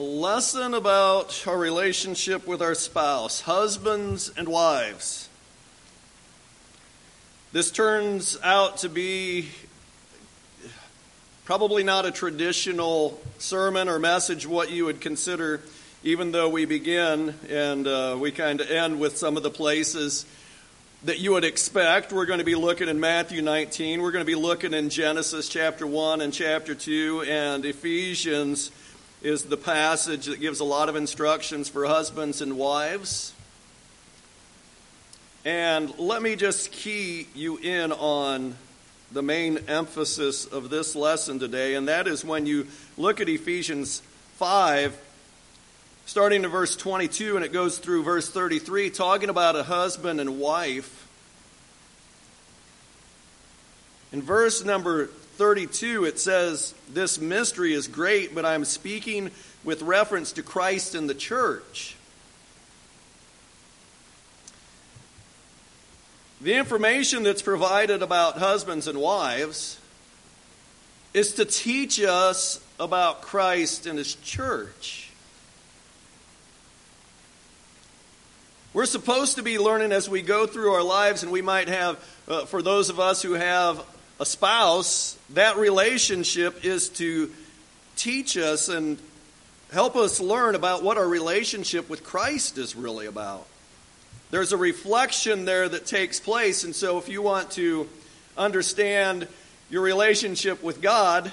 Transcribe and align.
lesson 0.00 0.72
about 0.72 1.46
our 1.46 1.58
relationship 1.58 2.46
with 2.46 2.62
our 2.62 2.74
spouse, 2.74 3.42
husbands 3.42 4.32
and 4.34 4.48
wives. 4.48 5.28
This 7.52 7.70
turns 7.70 8.38
out 8.42 8.78
to 8.78 8.88
be 8.88 9.50
probably 11.44 11.84
not 11.84 12.06
a 12.06 12.10
traditional 12.10 13.20
sermon 13.38 13.88
or 13.88 13.98
message, 13.98 14.46
what 14.46 14.70
you 14.70 14.86
would 14.86 15.02
consider, 15.02 15.60
even 16.02 16.32
though 16.32 16.48
we 16.48 16.64
begin 16.64 17.34
and 17.50 17.86
uh, 17.86 18.16
we 18.18 18.30
kind 18.30 18.62
of 18.62 18.70
end 18.70 18.98
with 18.98 19.18
some 19.18 19.36
of 19.36 19.42
the 19.42 19.50
places 19.50 20.24
that 21.04 21.18
you 21.18 21.32
would 21.32 21.44
expect. 21.44 22.10
We're 22.10 22.26
going 22.26 22.38
to 22.38 22.44
be 22.44 22.54
looking 22.54 22.88
in 22.88 23.00
Matthew 23.00 23.42
19, 23.42 24.00
we're 24.00 24.12
going 24.12 24.24
to 24.24 24.26
be 24.26 24.34
looking 24.34 24.72
in 24.72 24.88
Genesis 24.88 25.46
chapter 25.48 25.86
1 25.86 26.22
and 26.22 26.32
chapter 26.32 26.74
2, 26.74 27.24
and 27.28 27.66
Ephesians 27.66 28.70
is 29.22 29.44
the 29.44 29.56
passage 29.56 30.26
that 30.26 30.40
gives 30.40 30.60
a 30.60 30.64
lot 30.64 30.88
of 30.88 30.96
instructions 30.96 31.68
for 31.68 31.84
husbands 31.86 32.40
and 32.40 32.56
wives. 32.56 33.34
And 35.44 35.96
let 35.98 36.22
me 36.22 36.36
just 36.36 36.72
key 36.72 37.26
you 37.34 37.58
in 37.58 37.92
on 37.92 38.56
the 39.12 39.22
main 39.22 39.58
emphasis 39.68 40.46
of 40.46 40.70
this 40.70 40.94
lesson 40.94 41.38
today, 41.38 41.74
and 41.74 41.88
that 41.88 42.06
is 42.06 42.24
when 42.24 42.46
you 42.46 42.66
look 42.96 43.20
at 43.20 43.28
Ephesians 43.28 44.02
5, 44.36 44.96
starting 46.06 46.44
in 46.44 46.50
verse 46.50 46.76
22, 46.76 47.36
and 47.36 47.44
it 47.44 47.52
goes 47.52 47.78
through 47.78 48.04
verse 48.04 48.28
33, 48.30 48.90
talking 48.90 49.28
about 49.28 49.56
a 49.56 49.64
husband 49.64 50.20
and 50.20 50.38
wife. 50.38 51.08
In 54.12 54.22
verse 54.22 54.64
number 54.64 55.10
32, 55.40 56.04
it 56.04 56.20
says, 56.20 56.74
This 56.92 57.18
mystery 57.18 57.72
is 57.72 57.88
great, 57.88 58.34
but 58.34 58.44
I'm 58.44 58.66
speaking 58.66 59.30
with 59.64 59.80
reference 59.80 60.32
to 60.32 60.42
Christ 60.42 60.94
and 60.94 61.08
the 61.08 61.14
church. 61.14 61.96
The 66.42 66.52
information 66.56 67.22
that's 67.22 67.40
provided 67.40 68.02
about 68.02 68.36
husbands 68.36 68.86
and 68.86 69.00
wives 69.00 69.80
is 71.14 71.32
to 71.36 71.46
teach 71.46 71.98
us 72.02 72.62
about 72.78 73.22
Christ 73.22 73.86
and 73.86 73.96
his 73.96 74.16
church. 74.16 75.10
We're 78.74 78.84
supposed 78.84 79.36
to 79.36 79.42
be 79.42 79.58
learning 79.58 79.92
as 79.92 80.06
we 80.06 80.20
go 80.20 80.46
through 80.46 80.74
our 80.74 80.82
lives, 80.82 81.22
and 81.22 81.32
we 81.32 81.40
might 81.40 81.68
have, 81.68 81.98
uh, 82.28 82.44
for 82.44 82.60
those 82.60 82.90
of 82.90 83.00
us 83.00 83.22
who 83.22 83.32
have 83.32 83.82
a 84.20 84.26
spouse, 84.26 85.18
that 85.30 85.56
relationship 85.56 86.64
is 86.64 86.90
to 86.90 87.32
teach 87.96 88.36
us 88.36 88.68
and 88.68 88.98
help 89.72 89.96
us 89.96 90.20
learn 90.20 90.54
about 90.54 90.82
what 90.82 90.98
our 90.98 91.08
relationship 91.08 91.88
with 91.88 92.04
Christ 92.04 92.58
is 92.58 92.76
really 92.76 93.06
about. 93.06 93.46
There's 94.30 94.52
a 94.52 94.58
reflection 94.58 95.46
there 95.46 95.68
that 95.68 95.86
takes 95.86 96.20
place, 96.20 96.64
and 96.64 96.76
so 96.76 96.98
if 96.98 97.08
you 97.08 97.22
want 97.22 97.52
to 97.52 97.88
understand 98.36 99.26
your 99.70 99.80
relationship 99.80 100.62
with 100.62 100.82
God, 100.82 101.32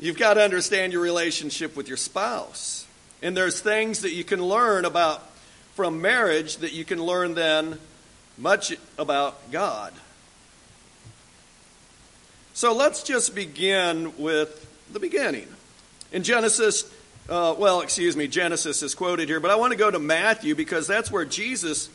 you've 0.00 0.18
got 0.18 0.34
to 0.34 0.42
understand 0.42 0.92
your 0.92 1.02
relationship 1.02 1.76
with 1.76 1.88
your 1.88 1.96
spouse. 1.96 2.86
And 3.20 3.36
there's 3.36 3.60
things 3.60 4.02
that 4.02 4.12
you 4.12 4.22
can 4.22 4.40
learn 4.40 4.84
about 4.84 5.28
from 5.74 6.00
marriage 6.00 6.58
that 6.58 6.72
you 6.72 6.84
can 6.84 7.02
learn 7.02 7.34
then 7.34 7.80
much 8.38 8.74
about 8.96 9.50
God. 9.50 9.92
So 12.54 12.74
let's 12.74 13.02
just 13.02 13.34
begin 13.34 14.12
with 14.18 14.68
the 14.92 15.00
beginning. 15.00 15.48
In 16.12 16.22
Genesis, 16.22 16.84
uh, 17.30 17.54
well, 17.56 17.80
excuse 17.80 18.14
me, 18.14 18.28
Genesis 18.28 18.82
is 18.82 18.94
quoted 18.94 19.30
here, 19.30 19.40
but 19.40 19.50
I 19.50 19.56
want 19.56 19.72
to 19.72 19.78
go 19.78 19.90
to 19.90 19.98
Matthew 19.98 20.54
because 20.54 20.86
that's 20.86 21.10
where 21.10 21.24
Jesus, 21.24 21.88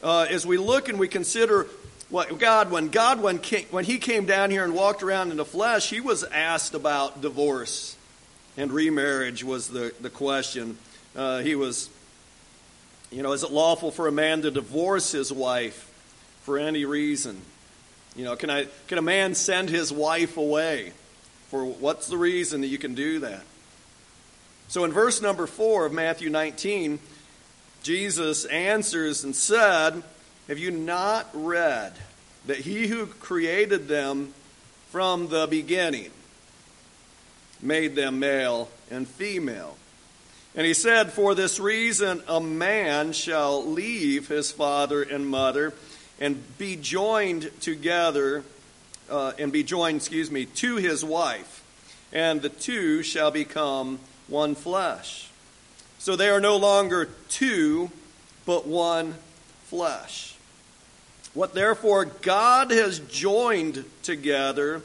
uh, 0.00 0.26
as 0.30 0.46
we 0.46 0.56
look 0.56 0.88
and 0.88 1.00
we 1.00 1.08
consider 1.08 1.66
what 2.10 2.38
God, 2.38 2.70
when 2.70 2.90
God, 2.90 3.20
when, 3.20 3.40
came, 3.40 3.66
when 3.72 3.84
he 3.84 3.98
came 3.98 4.24
down 4.24 4.52
here 4.52 4.62
and 4.62 4.72
walked 4.72 5.02
around 5.02 5.32
in 5.32 5.36
the 5.36 5.44
flesh, 5.44 5.90
he 5.90 6.00
was 6.00 6.22
asked 6.22 6.74
about 6.74 7.20
divorce 7.20 7.96
and 8.56 8.70
remarriage 8.70 9.42
was 9.42 9.66
the, 9.66 9.92
the 10.00 10.10
question. 10.10 10.78
Uh, 11.16 11.40
he 11.40 11.56
was, 11.56 11.90
you 13.10 13.24
know, 13.24 13.32
is 13.32 13.42
it 13.42 13.50
lawful 13.50 13.90
for 13.90 14.06
a 14.06 14.12
man 14.12 14.42
to 14.42 14.52
divorce 14.52 15.10
his 15.10 15.32
wife 15.32 15.90
for 16.42 16.56
any 16.56 16.84
reason? 16.84 17.42
You 18.18 18.24
know, 18.24 18.34
can, 18.34 18.50
I, 18.50 18.66
can 18.88 18.98
a 18.98 19.02
man 19.02 19.36
send 19.36 19.70
his 19.70 19.92
wife 19.92 20.36
away? 20.38 20.92
For 21.50 21.64
what's 21.64 22.08
the 22.08 22.18
reason 22.18 22.62
that 22.62 22.66
you 22.66 22.76
can 22.76 22.96
do 22.96 23.20
that? 23.20 23.42
So 24.66 24.84
in 24.84 24.90
verse 24.90 25.22
number 25.22 25.46
4 25.46 25.86
of 25.86 25.92
Matthew 25.92 26.28
19, 26.28 26.98
Jesus 27.84 28.44
answers 28.46 29.22
and 29.22 29.36
said, 29.36 30.02
Have 30.48 30.58
you 30.58 30.72
not 30.72 31.28
read 31.32 31.92
that 32.46 32.58
he 32.58 32.88
who 32.88 33.06
created 33.06 33.86
them 33.86 34.34
from 34.90 35.28
the 35.28 35.46
beginning 35.46 36.10
made 37.62 37.94
them 37.94 38.18
male 38.18 38.68
and 38.90 39.06
female? 39.06 39.76
And 40.56 40.66
he 40.66 40.74
said, 40.74 41.12
For 41.12 41.36
this 41.36 41.60
reason, 41.60 42.20
a 42.26 42.40
man 42.40 43.12
shall 43.12 43.64
leave 43.64 44.26
his 44.26 44.50
father 44.50 45.02
and 45.02 45.28
mother 45.28 45.72
and 46.20 46.42
be 46.58 46.76
joined 46.76 47.50
together, 47.60 48.42
uh, 49.10 49.32
and 49.38 49.52
be 49.52 49.62
joined, 49.62 49.96
excuse 49.96 50.30
me, 50.30 50.44
to 50.46 50.76
his 50.76 51.04
wife, 51.04 51.62
and 52.12 52.42
the 52.42 52.48
two 52.48 53.02
shall 53.02 53.30
become 53.30 53.98
one 54.26 54.54
flesh. 54.54 55.30
So 55.98 56.16
they 56.16 56.28
are 56.28 56.40
no 56.40 56.56
longer 56.56 57.08
two, 57.28 57.90
but 58.46 58.66
one 58.66 59.14
flesh. 59.64 60.36
What 61.34 61.54
therefore 61.54 62.04
God 62.04 62.70
has 62.70 62.98
joined 62.98 63.84
together, 64.02 64.82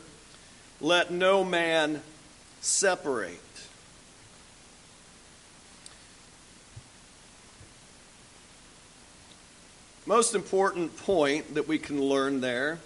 let 0.81 1.11
no 1.11 1.43
man 1.43 2.01
separate. 2.61 3.39
Most 10.05 10.35
important 10.35 10.97
point 10.97 11.55
that 11.55 11.67
we 11.67 11.77
can 11.77 12.01
learn 12.01 12.41
there 12.41 12.79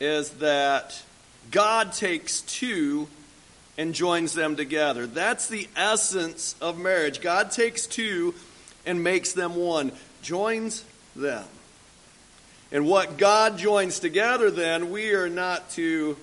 is 0.00 0.30
that 0.30 1.02
God 1.50 1.92
takes 1.92 2.40
two 2.42 3.08
and 3.76 3.94
joins 3.94 4.32
them 4.32 4.56
together. 4.56 5.06
That's 5.06 5.48
the 5.48 5.68
essence 5.76 6.56
of 6.60 6.78
marriage. 6.78 7.20
God 7.20 7.50
takes 7.50 7.86
two 7.86 8.34
and 8.84 9.04
makes 9.04 9.32
them 9.32 9.54
one, 9.54 9.92
joins 10.22 10.84
them. 11.14 11.44
And 12.72 12.86
what 12.86 13.16
God 13.16 13.56
joins 13.56 14.00
together, 14.00 14.50
then, 14.50 14.90
we 14.90 15.12
are 15.12 15.28
not 15.28 15.70
to 15.70 16.16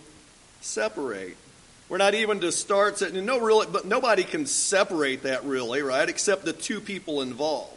separate. 0.61 1.37
We're 1.89 1.97
not 1.97 2.13
even 2.13 2.39
to 2.41 2.51
start. 2.51 3.01
No, 3.13 3.39
really, 3.39 3.67
but 3.71 3.85
nobody 3.85 4.23
can 4.23 4.45
separate 4.45 5.23
that 5.23 5.43
really, 5.45 5.81
right? 5.81 6.07
Except 6.07 6.43
the 6.45 6.53
two 6.53 6.81
people 6.81 7.21
involved. 7.21 7.71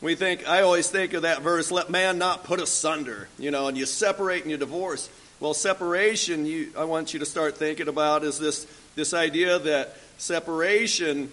We 0.00 0.14
think, 0.14 0.48
I 0.48 0.62
always 0.62 0.88
think 0.88 1.12
of 1.14 1.22
that 1.22 1.42
verse, 1.42 1.72
let 1.72 1.90
man 1.90 2.18
not 2.18 2.44
put 2.44 2.60
asunder, 2.60 3.28
you 3.36 3.50
know, 3.50 3.66
and 3.66 3.76
you 3.76 3.84
separate 3.84 4.42
and 4.42 4.50
you 4.50 4.56
divorce. 4.56 5.10
Well, 5.40 5.54
separation, 5.54 6.46
you, 6.46 6.72
I 6.78 6.84
want 6.84 7.12
you 7.12 7.20
to 7.20 7.26
start 7.26 7.56
thinking 7.56 7.88
about 7.88 8.22
is 8.22 8.38
this, 8.38 8.66
this 8.94 9.12
idea 9.12 9.58
that 9.58 9.96
separation 10.18 11.30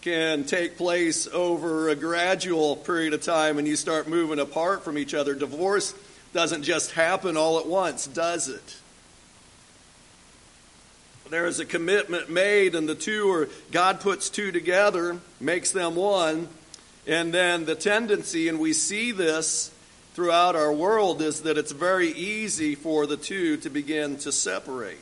can 0.00 0.44
take 0.44 0.78
place 0.78 1.26
over 1.26 1.90
a 1.90 1.96
gradual 1.96 2.76
period 2.76 3.12
of 3.12 3.22
time 3.22 3.58
and 3.58 3.68
you 3.68 3.76
start 3.76 4.08
moving 4.08 4.38
apart 4.38 4.82
from 4.82 4.96
each 4.96 5.12
other. 5.12 5.34
Divorce 5.34 5.94
doesn't 6.32 6.62
just 6.62 6.92
happen 6.92 7.36
all 7.36 7.58
at 7.58 7.66
once, 7.66 8.06
does 8.06 8.48
it? 8.48 8.76
There 11.28 11.46
is 11.46 11.58
a 11.58 11.64
commitment 11.64 12.30
made, 12.30 12.76
and 12.76 12.88
the 12.88 12.94
two 12.94 13.28
are, 13.30 13.48
God 13.72 14.00
puts 14.00 14.30
two 14.30 14.52
together, 14.52 15.18
makes 15.40 15.72
them 15.72 15.96
one 15.96 16.48
and 17.06 17.32
then 17.32 17.64
the 17.64 17.74
tendency, 17.74 18.48
and 18.48 18.58
we 18.58 18.72
see 18.72 19.12
this 19.12 19.70
throughout 20.14 20.56
our 20.56 20.72
world, 20.72 21.22
is 21.22 21.42
that 21.42 21.58
it's 21.58 21.72
very 21.72 22.08
easy 22.08 22.74
for 22.74 23.06
the 23.06 23.16
two 23.16 23.56
to 23.58 23.70
begin 23.70 24.16
to 24.18 24.32
separate. 24.32 24.98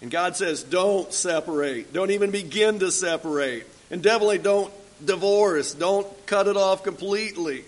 And 0.00 0.10
God 0.10 0.36
says, 0.36 0.62
don't 0.62 1.12
separate. 1.12 1.92
Don't 1.92 2.10
even 2.10 2.30
begin 2.30 2.78
to 2.80 2.90
separate. 2.90 3.64
And 3.90 4.02
definitely 4.02 4.38
don't 4.38 4.72
divorce. 5.04 5.74
Don't 5.74 6.26
cut 6.26 6.46
it 6.46 6.56
off 6.56 6.82
completely. 6.84 7.64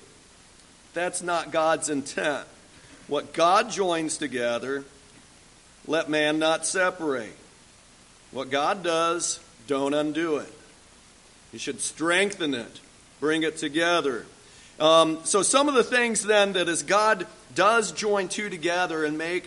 That's 0.94 1.23
not 1.23 1.50
God's 1.50 1.88
intent. 1.88 2.47
What 3.06 3.32
God 3.32 3.71
joins 3.71 4.17
together, 4.17 4.85
let 5.87 6.09
man 6.09 6.38
not 6.38 6.67
separate. 6.67 7.35
What 8.31 8.50
God 8.50 8.82
does, 8.85 9.41
don't 9.67 9.94
undo 9.94 10.37
it. 10.37 10.53
You 11.53 11.59
should 11.59 11.81
strengthen 11.81 12.55
it 12.55 12.81
bring 13.20 13.43
it 13.43 13.58
together. 13.58 14.26
Um, 14.81 15.19
so, 15.25 15.43
some 15.43 15.69
of 15.69 15.75
the 15.75 15.84
things 15.84 16.22
then 16.22 16.55
that 16.55 16.69
as 16.69 16.82
God 16.82 17.26
does 17.55 17.93
join 17.93 18.28
two 18.28 18.49
together 18.49 19.05
and 19.05 19.19
make 19.19 19.46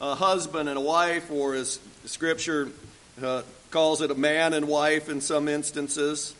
a 0.00 0.14
husband 0.14 0.68
and 0.68 0.76
a 0.76 0.80
wife, 0.80 1.30
or 1.30 1.54
as 1.54 1.80
Scripture 2.04 2.68
uh, 3.22 3.42
calls 3.70 4.02
it 4.02 4.10
a 4.10 4.14
man 4.14 4.52
and 4.52 4.68
wife 4.68 5.08
in 5.08 5.20
some 5.20 5.48
instances. 5.48 6.34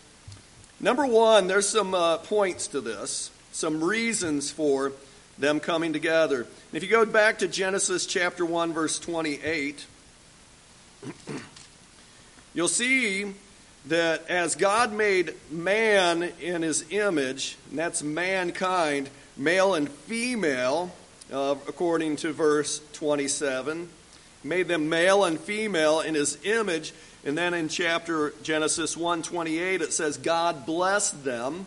Number 0.78 1.06
one, 1.06 1.46
there's 1.46 1.68
some 1.68 1.94
uh, 1.94 2.18
points 2.18 2.66
to 2.68 2.80
this, 2.80 3.30
some 3.52 3.82
reasons 3.82 4.50
for 4.50 4.92
them 5.38 5.60
coming 5.60 5.92
together. 5.92 6.42
And 6.42 6.74
if 6.74 6.82
you 6.82 6.90
go 6.90 7.06
back 7.06 7.38
to 7.38 7.48
Genesis 7.48 8.06
chapter 8.06 8.44
1, 8.44 8.72
verse 8.72 8.98
28, 8.98 9.86
you'll 12.54 12.68
see 12.68 13.34
that 13.86 14.28
as 14.30 14.54
God 14.54 14.92
made 14.92 15.34
man 15.50 16.22
in 16.40 16.62
his 16.62 16.84
image, 16.90 17.56
and 17.70 17.78
that's 17.78 18.02
mankind, 18.02 19.10
male 19.36 19.74
and 19.74 19.88
female, 19.88 20.90
uh, 21.32 21.54
according 21.68 22.16
to 22.16 22.32
verse 22.32 22.80
27, 22.92 23.88
made 24.42 24.68
them 24.68 24.88
male 24.88 25.24
and 25.24 25.38
female 25.38 26.00
in 26.00 26.14
his 26.14 26.38
image. 26.44 26.92
And 27.24 27.36
then 27.36 27.54
in 27.54 27.68
chapter 27.68 28.34
Genesis 28.42 28.96
1:28 28.96 29.80
it 29.80 29.92
says 29.92 30.16
God 30.18 30.66
blessed 30.66 31.24
them 31.24 31.66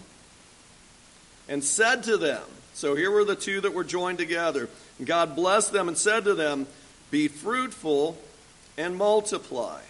and 1.50 1.64
said 1.64 2.04
to 2.04 2.18
them. 2.18 2.44
So 2.74 2.96
here 2.96 3.10
were 3.10 3.26
the 3.26 3.36
two 3.36 3.62
that 3.62 3.74
were 3.74 3.84
joined 3.84 4.20
together. 4.20 4.70
God 5.04 5.36
blessed 5.36 5.72
them 5.72 5.88
and 5.88 5.98
said 5.98 6.26
to 6.26 6.36
them, 6.36 6.68
"Be 7.10 7.28
fruitful 7.28 8.18
and 8.78 8.96
multiply, 8.96 9.82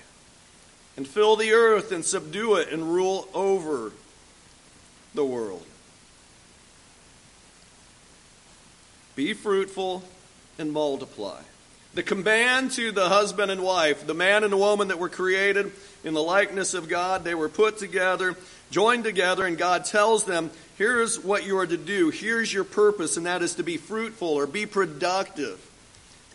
and 0.98 1.08
fill 1.08 1.38
the 1.38 1.54
earth 1.54 1.94
and 1.94 2.04
subdue 2.04 2.56
it 2.56 2.70
and 2.70 2.94
rule 2.94 3.30
over 3.34 3.94
the 5.14 5.24
world." 5.24 5.64
Be 9.16 9.34
fruitful 9.34 10.04
and 10.60 10.72
multiply. 10.72 11.42
The 11.94 12.04
command 12.04 12.74
to 12.74 12.92
the 12.92 13.10
husband 13.10 13.50
and 13.50 13.64
wife, 13.64 14.06
the 14.06 14.14
man 14.14 14.44
and 14.44 14.54
the 14.54 14.58
woman 14.58 14.90
that 14.90 15.00
were 15.00 15.10
created 15.10 15.72
in 16.04 16.14
the 16.14 16.22
likeness 16.22 16.76
of 16.76 16.88
God, 16.88 17.24
they 17.24 17.34
were 17.34 17.50
put 17.50 17.80
together, 17.80 18.36
joined 18.70 19.04
together, 19.04 19.48
and 19.48 19.58
God 19.58 19.86
tells 19.86 20.26
them, 20.26 20.52
here's 20.78 21.20
what 21.20 21.44
you 21.44 21.58
are 21.58 21.66
to 21.66 21.78
do. 21.78 22.12
Here's 22.12 22.54
your 22.54 22.64
purpose, 22.64 23.18
and 23.18 23.26
that 23.26 23.42
is 23.42 23.56
to 23.56 23.64
be 23.64 23.78
fruitful 23.78 24.28
or 24.28 24.46
be 24.46 24.68
productive. 24.68 25.60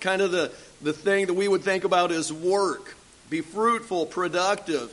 Kind 0.01 0.21
of 0.21 0.33
the, 0.33 0.51
the 0.81 0.93
thing 0.93 1.27
that 1.27 1.35
we 1.35 1.47
would 1.47 1.63
think 1.63 1.85
about 1.85 2.11
as 2.11 2.33
work. 2.33 2.97
Be 3.33 3.41
fruitful, 3.41 4.05
productive, 4.05 4.93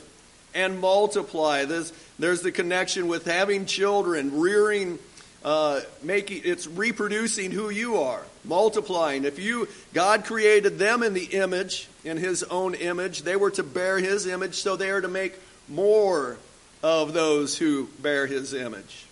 and 0.54 0.80
multiply. 0.80 1.66
There's, 1.66 1.92
the 2.40 2.50
connection 2.50 3.06
with 3.06 3.26
having 3.26 3.66
children, 3.66 4.40
rearing 4.40 4.98
uh, 5.44 5.80
making 6.02 6.40
it's 6.44 6.66
reproducing 6.66 7.50
who 7.50 7.68
you 7.68 7.98
are 7.98 8.22
multiplying. 8.44 9.24
If 9.24 9.38
you 9.38 9.68
god 9.92 10.24
created 10.24 10.78
them 10.78 11.02
in 11.02 11.12
the 11.12 11.24
image 11.24 11.88
in 12.02 12.16
his 12.16 12.42
own 12.42 12.74
image 12.74 13.22
they 13.22 13.36
were 13.36 13.50
to 13.52 13.62
bear 13.62 13.98
his 13.98 14.26
image 14.26 14.56
so 14.56 14.76
they 14.76 14.90
are 14.90 15.00
to 15.00 15.08
make 15.08 15.34
more 15.66 16.36
of 16.82 17.14
those 17.14 17.56
who 17.56 17.88
bear 18.00 18.26
his 18.26 18.54
image. 18.54 19.04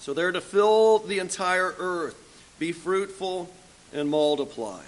So 0.00 0.12
they're 0.12 0.32
to 0.32 0.40
fill 0.40 0.98
the 0.98 1.20
entire 1.20 1.72
earth 1.78 2.16
be 2.58 2.72
fruitful 2.72 3.48
and 3.92 4.08
multiply. 4.08 4.82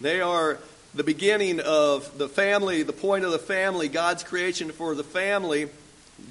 They 0.00 0.20
are 0.20 0.58
the 0.94 1.04
beginning 1.04 1.60
of 1.60 2.18
the 2.18 2.28
family 2.28 2.82
the 2.82 2.92
point 2.92 3.24
of 3.24 3.30
the 3.30 3.38
family 3.38 3.88
god's 3.88 4.22
creation 4.22 4.70
for 4.72 4.94
the 4.94 5.04
family 5.04 5.68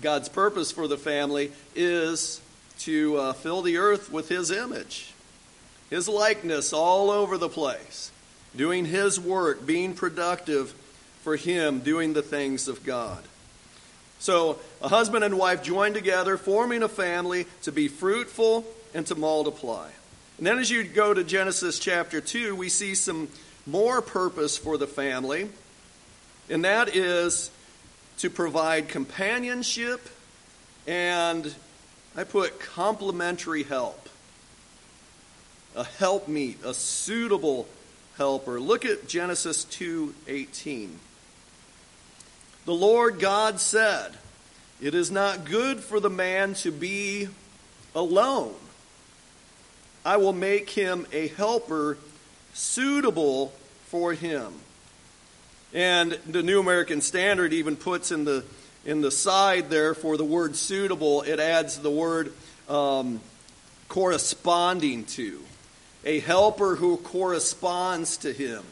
god's 0.01 0.29
purpose 0.29 0.71
for 0.71 0.87
the 0.87 0.97
family 0.97 1.51
is 1.75 2.41
to 2.79 3.17
uh, 3.17 3.33
fill 3.33 3.61
the 3.61 3.77
earth 3.77 4.11
with 4.11 4.29
His 4.29 4.51
image, 4.51 5.13
His 5.89 6.07
likeness 6.07 6.73
all 6.73 7.11
over 7.11 7.37
the 7.37 7.49
place, 7.49 8.11
doing 8.55 8.85
His 8.85 9.19
work, 9.19 9.65
being 9.65 9.93
productive 9.93 10.73
for 11.21 11.35
Him, 11.35 11.79
doing 11.79 12.13
the 12.13 12.21
things 12.21 12.67
of 12.67 12.83
God. 12.85 13.23
So, 14.19 14.59
a 14.81 14.89
husband 14.89 15.23
and 15.23 15.37
wife 15.37 15.63
join 15.63 15.93
together, 15.93 16.37
forming 16.37 16.83
a 16.83 16.89
family 16.89 17.45
to 17.63 17.71
be 17.71 17.87
fruitful 17.87 18.65
and 18.93 19.05
to 19.07 19.15
multiply. 19.15 19.89
And 20.37 20.47
then, 20.47 20.57
as 20.57 20.69
you 20.69 20.83
go 20.83 21.13
to 21.13 21.23
Genesis 21.23 21.79
chapter 21.79 22.19
2, 22.19 22.55
we 22.55 22.69
see 22.69 22.95
some 22.95 23.29
more 23.65 24.01
purpose 24.01 24.57
for 24.57 24.77
the 24.77 24.87
family, 24.87 25.49
and 26.49 26.65
that 26.65 26.95
is 26.95 27.51
to 28.17 28.29
provide 28.29 28.89
companionship 28.89 30.07
and 30.87 31.53
I 32.15 32.23
put 32.23 32.59
complementary 32.59 33.63
help. 33.63 34.09
A 35.75 35.83
helpmeet, 35.83 36.63
a 36.65 36.73
suitable 36.73 37.67
helper. 38.17 38.59
Look 38.59 38.85
at 38.85 39.07
Genesis 39.07 39.63
2:18. 39.65 40.99
The 42.65 42.73
Lord 42.73 43.19
God 43.19 43.59
said, 43.59 44.17
"It 44.81 44.95
is 44.95 45.11
not 45.11 45.45
good 45.45 45.81
for 45.81 45.99
the 45.99 46.09
man 46.09 46.55
to 46.55 46.71
be 46.71 47.29
alone. 47.93 48.55
I 50.03 50.17
will 50.17 50.33
make 50.33 50.71
him 50.71 51.05
a 51.11 51.27
helper 51.27 51.97
suitable 52.59 53.51
for 53.87 54.13
him." 54.13 54.53
And 55.73 56.13
the 56.27 56.43
New 56.43 56.59
American 56.59 57.01
Standard 57.01 57.53
even 57.53 57.75
puts 57.75 58.11
in 58.11 58.25
the 58.25 58.43
in 58.85 59.01
the 59.01 59.11
side 59.11 59.69
there 59.69 59.93
for 59.93 60.17
the 60.17 60.25
word 60.25 60.55
suitable, 60.55 61.21
it 61.21 61.39
adds 61.39 61.79
the 61.79 61.91
word 61.91 62.33
um, 62.67 63.21
corresponding 63.87 65.05
to. 65.05 65.39
A 66.05 66.19
helper 66.19 66.75
who 66.75 66.97
corresponds 66.97 68.17
to 68.17 68.31
him. 68.31 68.63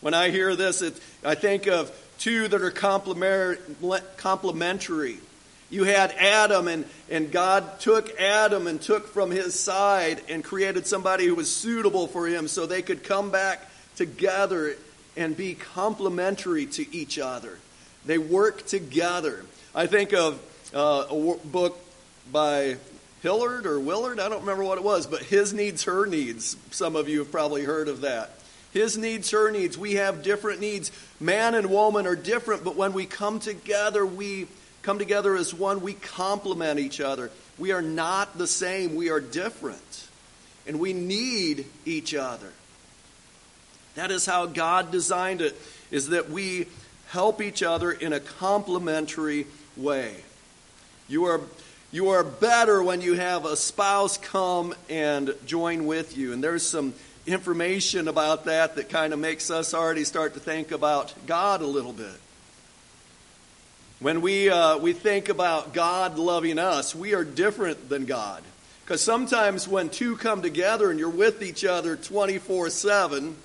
When 0.00 0.14
I 0.14 0.30
hear 0.30 0.56
this, 0.56 0.82
it, 0.82 0.98
I 1.24 1.34
think 1.34 1.66
of 1.66 1.92
two 2.18 2.48
that 2.48 2.62
are 2.62 2.70
complementary. 2.70 5.18
You 5.68 5.84
had 5.84 6.12
Adam, 6.12 6.68
and, 6.68 6.84
and 7.10 7.32
God 7.32 7.80
took 7.80 8.20
Adam 8.20 8.66
and 8.66 8.80
took 8.80 9.08
from 9.08 9.30
his 9.30 9.58
side 9.58 10.22
and 10.28 10.44
created 10.44 10.86
somebody 10.86 11.26
who 11.26 11.34
was 11.34 11.54
suitable 11.54 12.06
for 12.06 12.26
him 12.26 12.46
so 12.46 12.66
they 12.66 12.82
could 12.82 13.02
come 13.02 13.30
back 13.30 13.68
together 13.96 14.76
and 15.16 15.36
be 15.36 15.54
complementary 15.54 16.66
to 16.66 16.94
each 16.94 17.18
other. 17.18 17.58
They 18.04 18.18
work 18.18 18.66
together. 18.66 19.44
I 19.74 19.86
think 19.86 20.12
of 20.12 20.40
uh, 20.72 21.06
a 21.10 21.36
book 21.46 21.78
by 22.30 22.76
Hillard 23.22 23.66
or 23.66 23.80
Willard, 23.80 24.20
I 24.20 24.28
don't 24.28 24.40
remember 24.40 24.62
what 24.62 24.78
it 24.78 24.84
was, 24.84 25.06
but 25.06 25.22
His 25.22 25.52
Needs, 25.52 25.84
Her 25.84 26.06
Needs. 26.06 26.56
Some 26.70 26.94
of 26.94 27.08
you 27.08 27.20
have 27.20 27.32
probably 27.32 27.64
heard 27.64 27.88
of 27.88 28.02
that. 28.02 28.30
His 28.72 28.98
needs, 28.98 29.30
her 29.30 29.50
needs. 29.50 29.78
We 29.78 29.94
have 29.94 30.22
different 30.22 30.60
needs. 30.60 30.92
Man 31.18 31.54
and 31.54 31.70
woman 31.70 32.06
are 32.06 32.14
different, 32.14 32.62
but 32.62 32.76
when 32.76 32.92
we 32.92 33.06
come 33.06 33.40
together, 33.40 34.04
we 34.04 34.48
come 34.86 34.98
together 35.00 35.34
as 35.34 35.52
one. 35.52 35.80
We 35.80 35.94
complement 35.94 36.78
each 36.78 37.00
other. 37.00 37.32
We 37.58 37.72
are 37.72 37.82
not 37.82 38.38
the 38.38 38.46
same, 38.46 38.94
we 38.94 39.10
are 39.10 39.20
different. 39.20 40.06
And 40.64 40.78
we 40.78 40.92
need 40.92 41.66
each 41.84 42.14
other. 42.14 42.52
That 43.96 44.12
is 44.12 44.26
how 44.26 44.46
God 44.46 44.92
designed 44.92 45.40
it, 45.40 45.60
is 45.90 46.10
that 46.10 46.30
we 46.30 46.68
help 47.08 47.42
each 47.42 47.64
other 47.64 47.90
in 47.90 48.12
a 48.12 48.20
complementary 48.20 49.48
way. 49.76 50.14
You 51.08 51.24
are, 51.24 51.40
you 51.90 52.10
are 52.10 52.22
better 52.22 52.80
when 52.80 53.00
you 53.00 53.14
have 53.14 53.44
a 53.44 53.56
spouse 53.56 54.16
come 54.18 54.72
and 54.88 55.34
join 55.46 55.86
with 55.86 56.16
you. 56.16 56.32
And 56.32 56.44
there's 56.44 56.64
some 56.64 56.94
information 57.26 58.06
about 58.06 58.44
that 58.44 58.76
that 58.76 58.88
kind 58.88 59.12
of 59.12 59.18
makes 59.18 59.50
us 59.50 59.74
already 59.74 60.04
start 60.04 60.34
to 60.34 60.40
think 60.40 60.70
about 60.70 61.12
God 61.26 61.60
a 61.60 61.66
little 61.66 61.92
bit. 61.92 62.20
When 63.98 64.20
we, 64.20 64.50
uh, 64.50 64.76
we 64.76 64.92
think 64.92 65.30
about 65.30 65.72
God 65.72 66.18
loving 66.18 66.58
us, 66.58 66.94
we 66.94 67.14
are 67.14 67.24
different 67.24 67.88
than 67.88 68.04
God. 68.04 68.42
Because 68.84 69.00
sometimes 69.00 69.66
when 69.66 69.88
two 69.88 70.16
come 70.16 70.42
together 70.42 70.90
and 70.90 71.00
you're 71.00 71.08
with 71.08 71.42
each 71.42 71.64
other 71.64 71.96
24 71.96 72.70
7, 72.70 73.36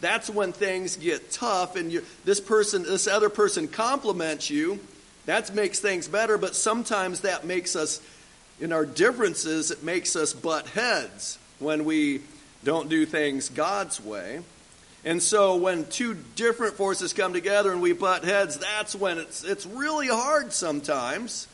that's 0.00 0.28
when 0.28 0.52
things 0.52 0.96
get 0.96 1.30
tough 1.30 1.76
and 1.76 1.90
you, 1.90 2.04
this 2.24 2.40
person 2.40 2.82
this 2.82 3.06
other 3.06 3.30
person 3.30 3.66
complements 3.66 4.50
you 4.50 4.78
that 5.24 5.54
makes 5.54 5.80
things 5.80 6.06
better 6.06 6.36
but 6.36 6.54
sometimes 6.54 7.22
that 7.22 7.44
makes 7.46 7.74
us 7.74 8.00
in 8.60 8.72
our 8.72 8.84
differences 8.84 9.70
it 9.70 9.82
makes 9.82 10.14
us 10.14 10.32
butt 10.32 10.66
heads 10.68 11.38
when 11.58 11.84
we 11.84 12.20
don't 12.62 12.88
do 12.88 13.06
things 13.06 13.48
god's 13.48 13.98
way 14.00 14.40
and 15.06 15.22
so 15.22 15.56
when 15.56 15.86
two 15.86 16.14
different 16.34 16.74
forces 16.74 17.14
come 17.14 17.32
together 17.32 17.72
and 17.72 17.80
we 17.80 17.94
butt 17.94 18.24
heads 18.24 18.58
that's 18.58 18.94
when 18.94 19.16
it's 19.16 19.42
it's 19.42 19.64
really 19.64 20.08
hard 20.08 20.52
sometimes 20.52 21.48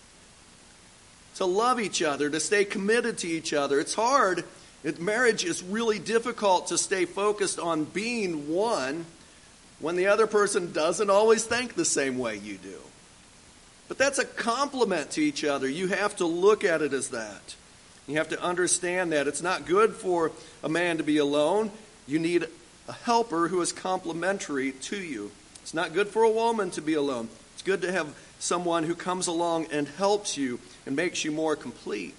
to 1.36 1.44
love 1.44 1.78
each 1.78 2.02
other 2.02 2.28
to 2.28 2.40
stay 2.40 2.64
committed 2.64 3.18
to 3.18 3.28
each 3.28 3.52
other 3.52 3.78
it's 3.78 3.94
hard 3.94 4.44
it, 4.84 5.00
marriage 5.00 5.44
is 5.44 5.62
really 5.62 5.98
difficult 5.98 6.68
to 6.68 6.78
stay 6.78 7.04
focused 7.04 7.60
on 7.60 7.84
being 7.84 8.52
one 8.52 9.06
when 9.78 9.96
the 9.96 10.06
other 10.06 10.26
person 10.26 10.72
doesn't 10.72 11.10
always 11.10 11.44
think 11.44 11.74
the 11.74 11.84
same 11.84 12.18
way 12.18 12.36
you 12.36 12.56
do. 12.56 12.78
But 13.88 13.98
that's 13.98 14.18
a 14.18 14.24
complement 14.24 15.10
to 15.12 15.20
each 15.20 15.44
other. 15.44 15.68
You 15.68 15.88
have 15.88 16.16
to 16.16 16.26
look 16.26 16.64
at 16.64 16.82
it 16.82 16.92
as 16.92 17.08
that. 17.08 17.56
You 18.08 18.16
have 18.16 18.30
to 18.30 18.42
understand 18.42 19.12
that. 19.12 19.28
It's 19.28 19.42
not 19.42 19.66
good 19.66 19.92
for 19.92 20.32
a 20.64 20.68
man 20.68 20.98
to 20.98 21.04
be 21.04 21.18
alone. 21.18 21.70
You 22.06 22.18
need 22.18 22.46
a 22.88 22.92
helper 22.92 23.48
who 23.48 23.60
is 23.60 23.72
complementary 23.72 24.72
to 24.72 24.96
you. 24.96 25.30
It's 25.62 25.74
not 25.74 25.92
good 25.92 26.08
for 26.08 26.22
a 26.22 26.30
woman 26.30 26.70
to 26.72 26.82
be 26.82 26.94
alone. 26.94 27.28
It's 27.54 27.62
good 27.62 27.82
to 27.82 27.92
have 27.92 28.14
someone 28.38 28.84
who 28.84 28.94
comes 28.94 29.28
along 29.28 29.66
and 29.66 29.86
helps 29.86 30.36
you 30.36 30.58
and 30.84 30.96
makes 30.96 31.24
you 31.24 31.30
more 31.30 31.54
complete. 31.54 32.14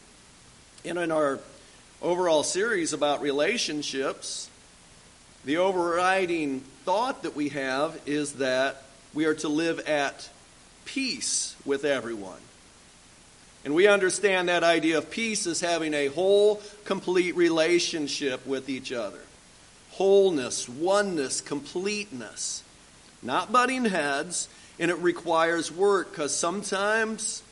And 0.85 0.97
in 0.97 1.11
our 1.11 1.39
overall 2.01 2.43
series 2.43 2.93
about 2.93 3.21
relationships, 3.21 4.49
the 5.43 5.57
overriding 5.57 6.61
thought 6.85 7.23
that 7.23 7.35
we 7.35 7.49
have 7.49 7.99
is 8.05 8.33
that 8.33 8.83
we 9.13 9.25
are 9.25 9.35
to 9.35 9.49
live 9.49 9.79
at 9.81 10.29
peace 10.85 11.55
with 11.65 11.83
everyone. 11.83 12.39
And 13.65 13.75
we 13.75 13.87
understand 13.87 14.49
that 14.49 14.63
idea 14.63 14.97
of 14.97 15.09
peace 15.09 15.47
as 15.47 15.61
having 15.61 15.93
a 15.93 16.07
whole, 16.07 16.61
complete 16.85 17.35
relationship 17.35 18.45
with 18.45 18.69
each 18.69 18.91
other 18.91 19.19
wholeness, 19.93 20.67
oneness, 20.67 21.41
completeness. 21.41 22.63
Not 23.21 23.51
butting 23.51 23.85
heads, 23.85 24.49
and 24.79 24.91
it 24.91 24.97
requires 24.97 25.71
work 25.71 26.11
because 26.11 26.35
sometimes 26.35 27.43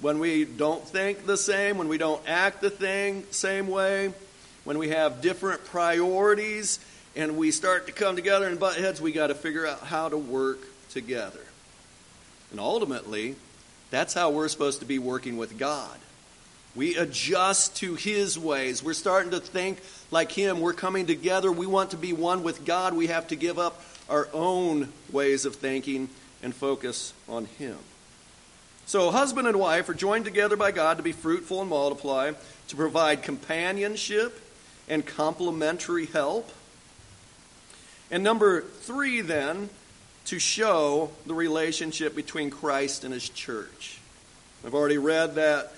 when 0.00 0.18
we 0.18 0.44
don't 0.44 0.86
think 0.86 1.26
the 1.26 1.36
same, 1.36 1.78
when 1.78 1.88
we 1.88 1.98
don't 1.98 2.26
act 2.26 2.60
the 2.60 2.70
thing 2.70 3.24
same 3.30 3.68
way, 3.68 4.12
when 4.64 4.78
we 4.78 4.88
have 4.88 5.20
different 5.20 5.64
priorities 5.66 6.80
and 7.14 7.36
we 7.36 7.50
start 7.50 7.86
to 7.86 7.92
come 7.92 8.16
together 8.16 8.48
and 8.48 8.58
butt 8.58 8.76
heads, 8.76 9.00
we 9.00 9.12
got 9.12 9.28
to 9.28 9.34
figure 9.34 9.66
out 9.66 9.80
how 9.80 10.08
to 10.08 10.16
work 10.16 10.58
together. 10.90 11.40
And 12.50 12.58
ultimately, 12.58 13.36
that's 13.90 14.14
how 14.14 14.30
we're 14.30 14.48
supposed 14.48 14.80
to 14.80 14.86
be 14.86 14.98
working 14.98 15.36
with 15.36 15.58
God. 15.58 15.98
We 16.74 16.96
adjust 16.96 17.76
to 17.76 17.94
His 17.96 18.38
ways. 18.38 18.82
We're 18.82 18.94
starting 18.94 19.32
to 19.32 19.40
think 19.40 19.80
like 20.10 20.32
Him. 20.32 20.60
We're 20.60 20.72
coming 20.72 21.06
together. 21.06 21.50
We 21.52 21.66
want 21.66 21.90
to 21.90 21.96
be 21.96 22.12
one 22.12 22.42
with 22.42 22.64
God. 22.64 22.94
We 22.94 23.08
have 23.08 23.28
to 23.28 23.36
give 23.36 23.58
up 23.58 23.82
our 24.08 24.28
own 24.32 24.92
ways 25.12 25.44
of 25.44 25.56
thinking 25.56 26.08
and 26.42 26.54
focus 26.54 27.12
on 27.28 27.44
Him. 27.44 27.78
So, 28.86 29.10
husband 29.10 29.46
and 29.46 29.58
wife 29.58 29.88
are 29.88 29.94
joined 29.94 30.24
together 30.24 30.56
by 30.56 30.72
God 30.72 30.96
to 30.96 31.02
be 31.02 31.12
fruitful 31.12 31.60
and 31.60 31.70
multiply, 31.70 32.32
to 32.68 32.76
provide 32.76 33.22
companionship 33.22 34.40
and 34.88 35.06
complementary 35.06 36.06
help. 36.06 36.50
And 38.10 38.24
number 38.24 38.62
three, 38.62 39.20
then, 39.20 39.70
to 40.26 40.40
show 40.40 41.12
the 41.26 41.34
relationship 41.34 42.16
between 42.16 42.50
Christ 42.50 43.04
and 43.04 43.14
His 43.14 43.28
church. 43.28 44.00
I've 44.66 44.74
already 44.74 44.98
read 44.98 45.36
that 45.36 45.72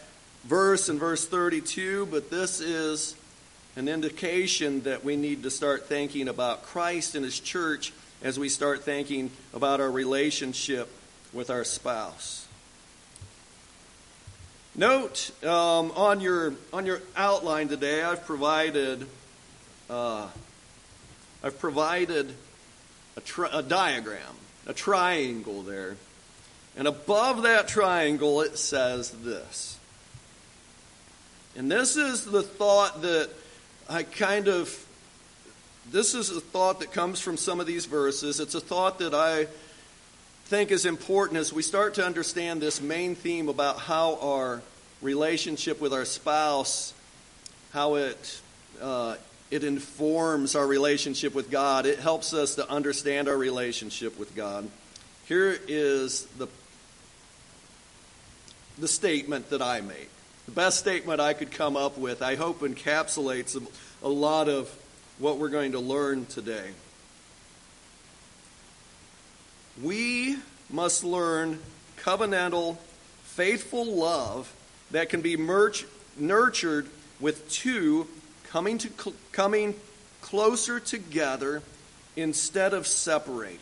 verse 0.45 0.89
in 0.89 0.99
verse 0.99 1.27
32, 1.27 2.07
but 2.07 2.31
this 2.31 2.61
is 2.61 3.15
an 3.77 3.89
indication 3.89 4.83
that 4.83 5.05
we 5.05 5.17
need 5.17 5.43
to 5.45 5.51
start 5.51 5.87
thinking 5.87 6.29
about 6.29 6.63
Christ 6.65 7.15
and 7.15 7.25
His 7.25 7.41
church 7.41 7.93
as 8.23 8.39
we 8.39 8.49
start 8.49 8.85
thinking 8.85 9.31
about 9.55 9.81
our 9.81 9.91
relationship 9.91 10.89
with 11.33 11.51
our 11.51 11.65
spouse. 11.65 12.47
Note 14.75 15.31
um, 15.45 15.91
on 15.97 16.21
your 16.21 16.55
on 16.73 16.87
your 16.87 17.03
outline 17.17 17.69
today, 17.69 18.03
I've 18.03 18.25
provided 18.25 19.07
uh, 19.91 20.29
I've 21.43 21.59
provided 21.59 22.33
a, 23.17 23.21
tri- 23.21 23.51
a 23.53 23.63
diagram, 23.63 24.35
a 24.67 24.73
triangle 24.73 25.63
there, 25.63 25.97
and 26.77 26.89
above 26.89 27.43
that 27.43 27.69
triangle 27.69 28.41
it 28.41 28.57
says 28.57 29.11
this. 29.11 29.79
And 31.55 31.71
this 31.71 31.97
is 31.97 32.25
the 32.25 32.43
thought 32.43 33.03
that 33.03 33.29
I 33.89 34.03
kind 34.05 34.49
of 34.49 34.87
this 35.91 36.15
is 36.15 36.31
a 36.31 36.41
thought 36.41 36.81
that 36.81 36.93
comes 36.93 37.21
from 37.21 37.37
some 37.37 37.61
of 37.61 37.67
these 37.67 37.87
verses. 37.87 38.39
It's 38.39 38.55
a 38.55 38.61
thought 38.61 39.01
that 39.01 39.15
I 39.15 39.47
think 40.45 40.71
is 40.71 40.87
important 40.87 41.39
as 41.39 41.53
we 41.53 41.63
start 41.63 41.95
to 41.95 42.05
understand 42.05 42.61
this 42.61 42.81
main 42.81 43.15
theme 43.15 43.49
about 43.49 43.79
how 43.79 44.19
our 44.21 44.63
relationship 45.01 45.81
with 45.81 45.93
our 45.93 46.05
spouse, 46.05 46.95
how 47.73 47.97
it 47.97 48.41
uh, 48.81 49.17
it 49.51 49.65
informs 49.65 50.55
our 50.55 50.67
relationship 50.67 51.35
with 51.35 51.51
God. 51.51 51.85
It 51.85 51.99
helps 51.99 52.33
us 52.33 52.55
to 52.55 52.69
understand 52.71 53.29
our 53.29 53.37
relationship 53.37 54.19
with 54.19 54.35
God. 54.35 54.69
Here 55.27 55.59
is 55.69 56.25
the 56.39 56.47
the 58.79 58.89
statement 58.89 59.51
that 59.51 59.61
I 59.61 59.81
make. 59.81 60.09
The 60.47 60.53
best 60.53 60.79
statement 60.79 61.21
I 61.21 61.35
could 61.35 61.51
come 61.51 61.77
up 61.77 61.97
with, 61.97 62.21
I 62.21 62.35
hope 62.35 62.61
encapsulates 62.61 63.61
a, 64.03 64.09
lot 64.09 64.49
of 64.49 64.69
what 65.19 65.39
we're 65.39 65.49
going 65.49 65.73
to 65.73 65.79
learn 65.79 66.27
today. 66.27 66.71
We 69.81 70.37
must 70.69 71.05
learn 71.05 71.61
covenantal, 71.99 72.77
faithful 73.23 73.85
love 73.87 74.53
that 74.91 75.09
can 75.09 75.21
be 75.21 75.37
merch, 75.37 75.87
nurtured 76.19 76.89
with 77.21 77.49
two 77.49 78.09
coming, 78.49 78.79
to, 78.79 79.15
coming 79.31 79.75
closer 80.21 80.81
together 80.81 81.63
instead 82.17 82.75
of 82.75 82.87
separating. 82.87 83.59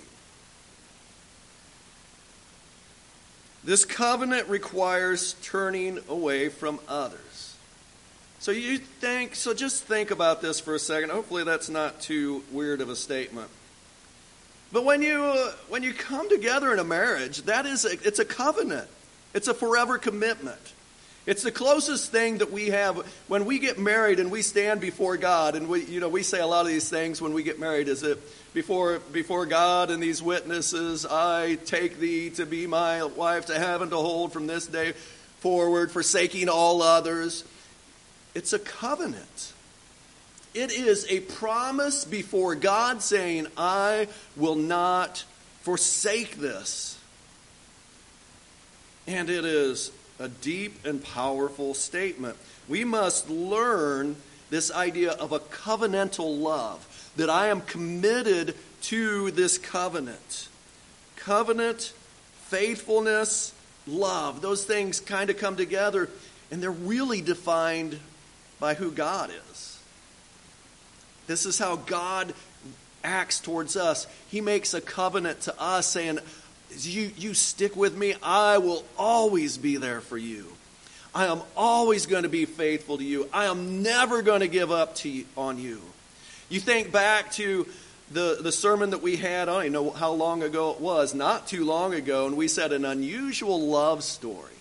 This 3.62 3.84
covenant 3.84 4.48
requires 4.48 5.34
turning 5.42 5.98
away 6.08 6.48
from 6.48 6.80
others. 6.88 7.56
So 8.38 8.52
you 8.52 8.78
think, 8.78 9.34
so 9.34 9.52
just 9.52 9.84
think 9.84 10.10
about 10.10 10.40
this 10.40 10.60
for 10.60 10.74
a 10.74 10.78
second. 10.78 11.10
Hopefully 11.10 11.44
that's 11.44 11.68
not 11.68 12.00
too 12.00 12.42
weird 12.50 12.80
of 12.80 12.88
a 12.88 12.96
statement. 12.96 13.50
But 14.72 14.84
when 14.84 15.02
you 15.02 15.24
uh, 15.24 15.52
when 15.68 15.82
you 15.82 15.92
come 15.92 16.28
together 16.30 16.72
in 16.72 16.78
a 16.78 16.84
marriage, 16.84 17.42
that 17.42 17.66
is 17.66 17.84
a, 17.84 17.92
it's 18.06 18.18
a 18.18 18.24
covenant. 18.24 18.88
It's 19.34 19.48
a 19.48 19.54
forever 19.54 19.98
commitment. 19.98 20.72
It's 21.30 21.44
the 21.44 21.52
closest 21.52 22.10
thing 22.10 22.38
that 22.38 22.50
we 22.50 22.70
have 22.70 22.96
when 23.28 23.44
we 23.44 23.60
get 23.60 23.78
married 23.78 24.18
and 24.18 24.30
we 24.30 24.42
stand 24.42 24.80
before 24.80 25.16
God 25.16 25.54
and 25.54 25.68
we 25.68 25.84
you 25.84 26.00
know 26.00 26.08
we 26.08 26.24
say 26.24 26.40
a 26.40 26.46
lot 26.46 26.62
of 26.62 26.66
these 26.66 26.90
things 26.90 27.22
when 27.22 27.32
we 27.32 27.44
get 27.44 27.60
married 27.60 27.86
is 27.88 28.02
it 28.02 28.18
before 28.52 28.98
before 29.12 29.46
God 29.46 29.90
and 29.90 30.02
these 30.02 30.20
witnesses 30.20 31.06
I 31.06 31.54
take 31.54 31.98
thee 31.98 32.30
to 32.30 32.44
be 32.44 32.66
my 32.66 33.04
wife 33.04 33.46
to 33.46 33.56
have 33.56 33.80
and 33.80 33.92
to 33.92 33.96
hold 33.96 34.32
from 34.32 34.48
this 34.48 34.66
day 34.66 34.92
forward 35.38 35.92
forsaking 35.92 36.48
all 36.48 36.82
others 36.82 37.44
it's 38.34 38.52
a 38.52 38.58
covenant. 38.58 39.52
It 40.54 40.72
is 40.72 41.06
a 41.08 41.20
promise 41.20 42.04
before 42.04 42.54
God 42.54 43.02
saying, 43.02 43.46
I 43.56 44.08
will 44.36 44.56
not 44.56 45.24
forsake 45.62 46.36
this. 46.36 46.98
And 49.06 49.30
it 49.30 49.44
is 49.44 49.90
a 50.20 50.28
deep 50.28 50.84
and 50.84 51.02
powerful 51.02 51.74
statement. 51.74 52.36
We 52.68 52.84
must 52.84 53.28
learn 53.28 54.16
this 54.50 54.70
idea 54.70 55.12
of 55.12 55.32
a 55.32 55.40
covenantal 55.40 56.40
love, 56.40 57.12
that 57.16 57.30
I 57.30 57.48
am 57.48 57.62
committed 57.62 58.54
to 58.82 59.30
this 59.30 59.58
covenant. 59.58 60.48
Covenant, 61.16 61.92
faithfulness, 62.42 63.54
love, 63.86 64.40
those 64.42 64.64
things 64.64 65.00
kind 65.00 65.30
of 65.30 65.38
come 65.38 65.56
together, 65.56 66.08
and 66.50 66.62
they're 66.62 66.70
really 66.70 67.20
defined 67.20 67.98
by 68.58 68.74
who 68.74 68.90
God 68.90 69.30
is. 69.50 69.80
This 71.26 71.46
is 71.46 71.58
how 71.58 71.76
God 71.76 72.34
acts 73.02 73.40
towards 73.40 73.76
us. 73.76 74.06
He 74.28 74.40
makes 74.40 74.74
a 74.74 74.80
covenant 74.80 75.42
to 75.42 75.60
us 75.60 75.86
saying, 75.86 76.18
you, 76.78 77.10
you 77.16 77.34
stick 77.34 77.76
with 77.76 77.96
me, 77.96 78.14
I 78.22 78.58
will 78.58 78.84
always 78.98 79.58
be 79.58 79.76
there 79.76 80.00
for 80.00 80.18
you. 80.18 80.46
I 81.14 81.26
am 81.26 81.42
always 81.56 82.06
going 82.06 82.22
to 82.22 82.28
be 82.28 82.44
faithful 82.44 82.98
to 82.98 83.04
you. 83.04 83.28
I 83.32 83.46
am 83.46 83.82
never 83.82 84.22
going 84.22 84.40
to 84.40 84.48
give 84.48 84.70
up 84.70 84.94
to 84.96 85.08
you, 85.08 85.24
on 85.36 85.58
you. 85.58 85.80
You 86.48 86.60
think 86.60 86.92
back 86.92 87.32
to 87.32 87.66
the, 88.10 88.38
the 88.40 88.52
sermon 88.52 88.90
that 88.90 89.02
we 89.02 89.16
had, 89.16 89.48
I 89.48 89.64
don't 89.64 89.72
know 89.72 89.90
how 89.90 90.12
long 90.12 90.42
ago 90.42 90.70
it 90.72 90.80
was, 90.80 91.14
not 91.14 91.46
too 91.46 91.64
long 91.64 91.94
ago, 91.94 92.26
and 92.26 92.36
we 92.36 92.48
said 92.48 92.72
an 92.72 92.84
unusual 92.84 93.60
love 93.68 94.02
story. 94.02 94.52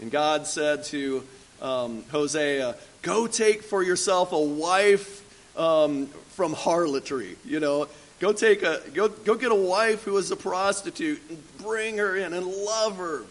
And 0.00 0.10
God 0.10 0.46
said 0.46 0.84
to 0.84 1.24
um, 1.60 2.04
Hosea, 2.10 2.76
Go 3.02 3.26
take 3.26 3.62
for 3.62 3.82
yourself 3.82 4.32
a 4.32 4.40
wife 4.40 5.24
um, 5.56 6.06
from 6.30 6.52
harlotry. 6.52 7.36
You 7.44 7.60
know, 7.60 7.88
go 8.20 8.32
take 8.32 8.62
a 8.62 8.80
go 8.94 9.08
go 9.08 9.34
get 9.34 9.50
a 9.50 9.54
wife 9.54 10.04
who 10.04 10.16
is 10.16 10.30
a 10.30 10.36
prostitute 10.36 11.20
and 11.28 11.42
bring 11.58 11.98
her 11.98 12.16
in 12.16 12.32
and 12.32 12.46
love 12.46 12.96
her. 12.98 13.24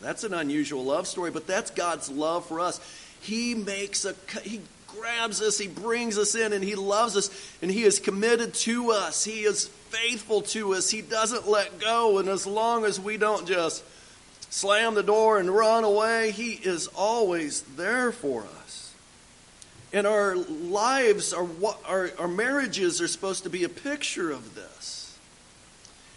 That's 0.00 0.22
an 0.22 0.34
unusual 0.34 0.84
love 0.84 1.06
story, 1.06 1.30
but 1.30 1.46
that's 1.46 1.70
God's 1.70 2.10
love 2.10 2.46
for 2.46 2.60
us. 2.60 2.80
He 3.20 3.54
makes 3.54 4.04
a 4.04 4.14
he 4.42 4.60
grabs 4.86 5.40
us, 5.40 5.58
he 5.58 5.68
brings 5.68 6.18
us 6.18 6.34
in, 6.34 6.52
and 6.52 6.62
he 6.62 6.74
loves 6.74 7.16
us, 7.16 7.30
and 7.62 7.70
he 7.70 7.84
is 7.84 7.98
committed 7.98 8.54
to 8.54 8.90
us. 8.90 9.24
He 9.24 9.44
is 9.44 9.68
faithful 9.68 10.42
to 10.42 10.74
us. 10.74 10.90
He 10.90 11.02
doesn't 11.02 11.48
let 11.48 11.80
go, 11.80 12.18
and 12.18 12.28
as 12.28 12.46
long 12.46 12.84
as 12.84 13.00
we 13.00 13.16
don't 13.16 13.46
just 13.46 13.82
slam 14.50 14.94
the 14.94 15.02
door 15.02 15.38
and 15.38 15.50
run 15.50 15.84
away. 15.84 16.30
He 16.30 16.52
is 16.52 16.86
always 16.88 17.62
there 17.76 18.12
for 18.12 18.46
us. 18.64 18.87
And 19.92 20.06
our 20.06 20.36
lives, 20.36 21.32
our, 21.32 21.48
our, 21.86 22.10
our 22.18 22.28
marriages 22.28 23.00
are 23.00 23.08
supposed 23.08 23.44
to 23.44 23.50
be 23.50 23.64
a 23.64 23.68
picture 23.68 24.30
of 24.30 24.54
this. 24.54 25.18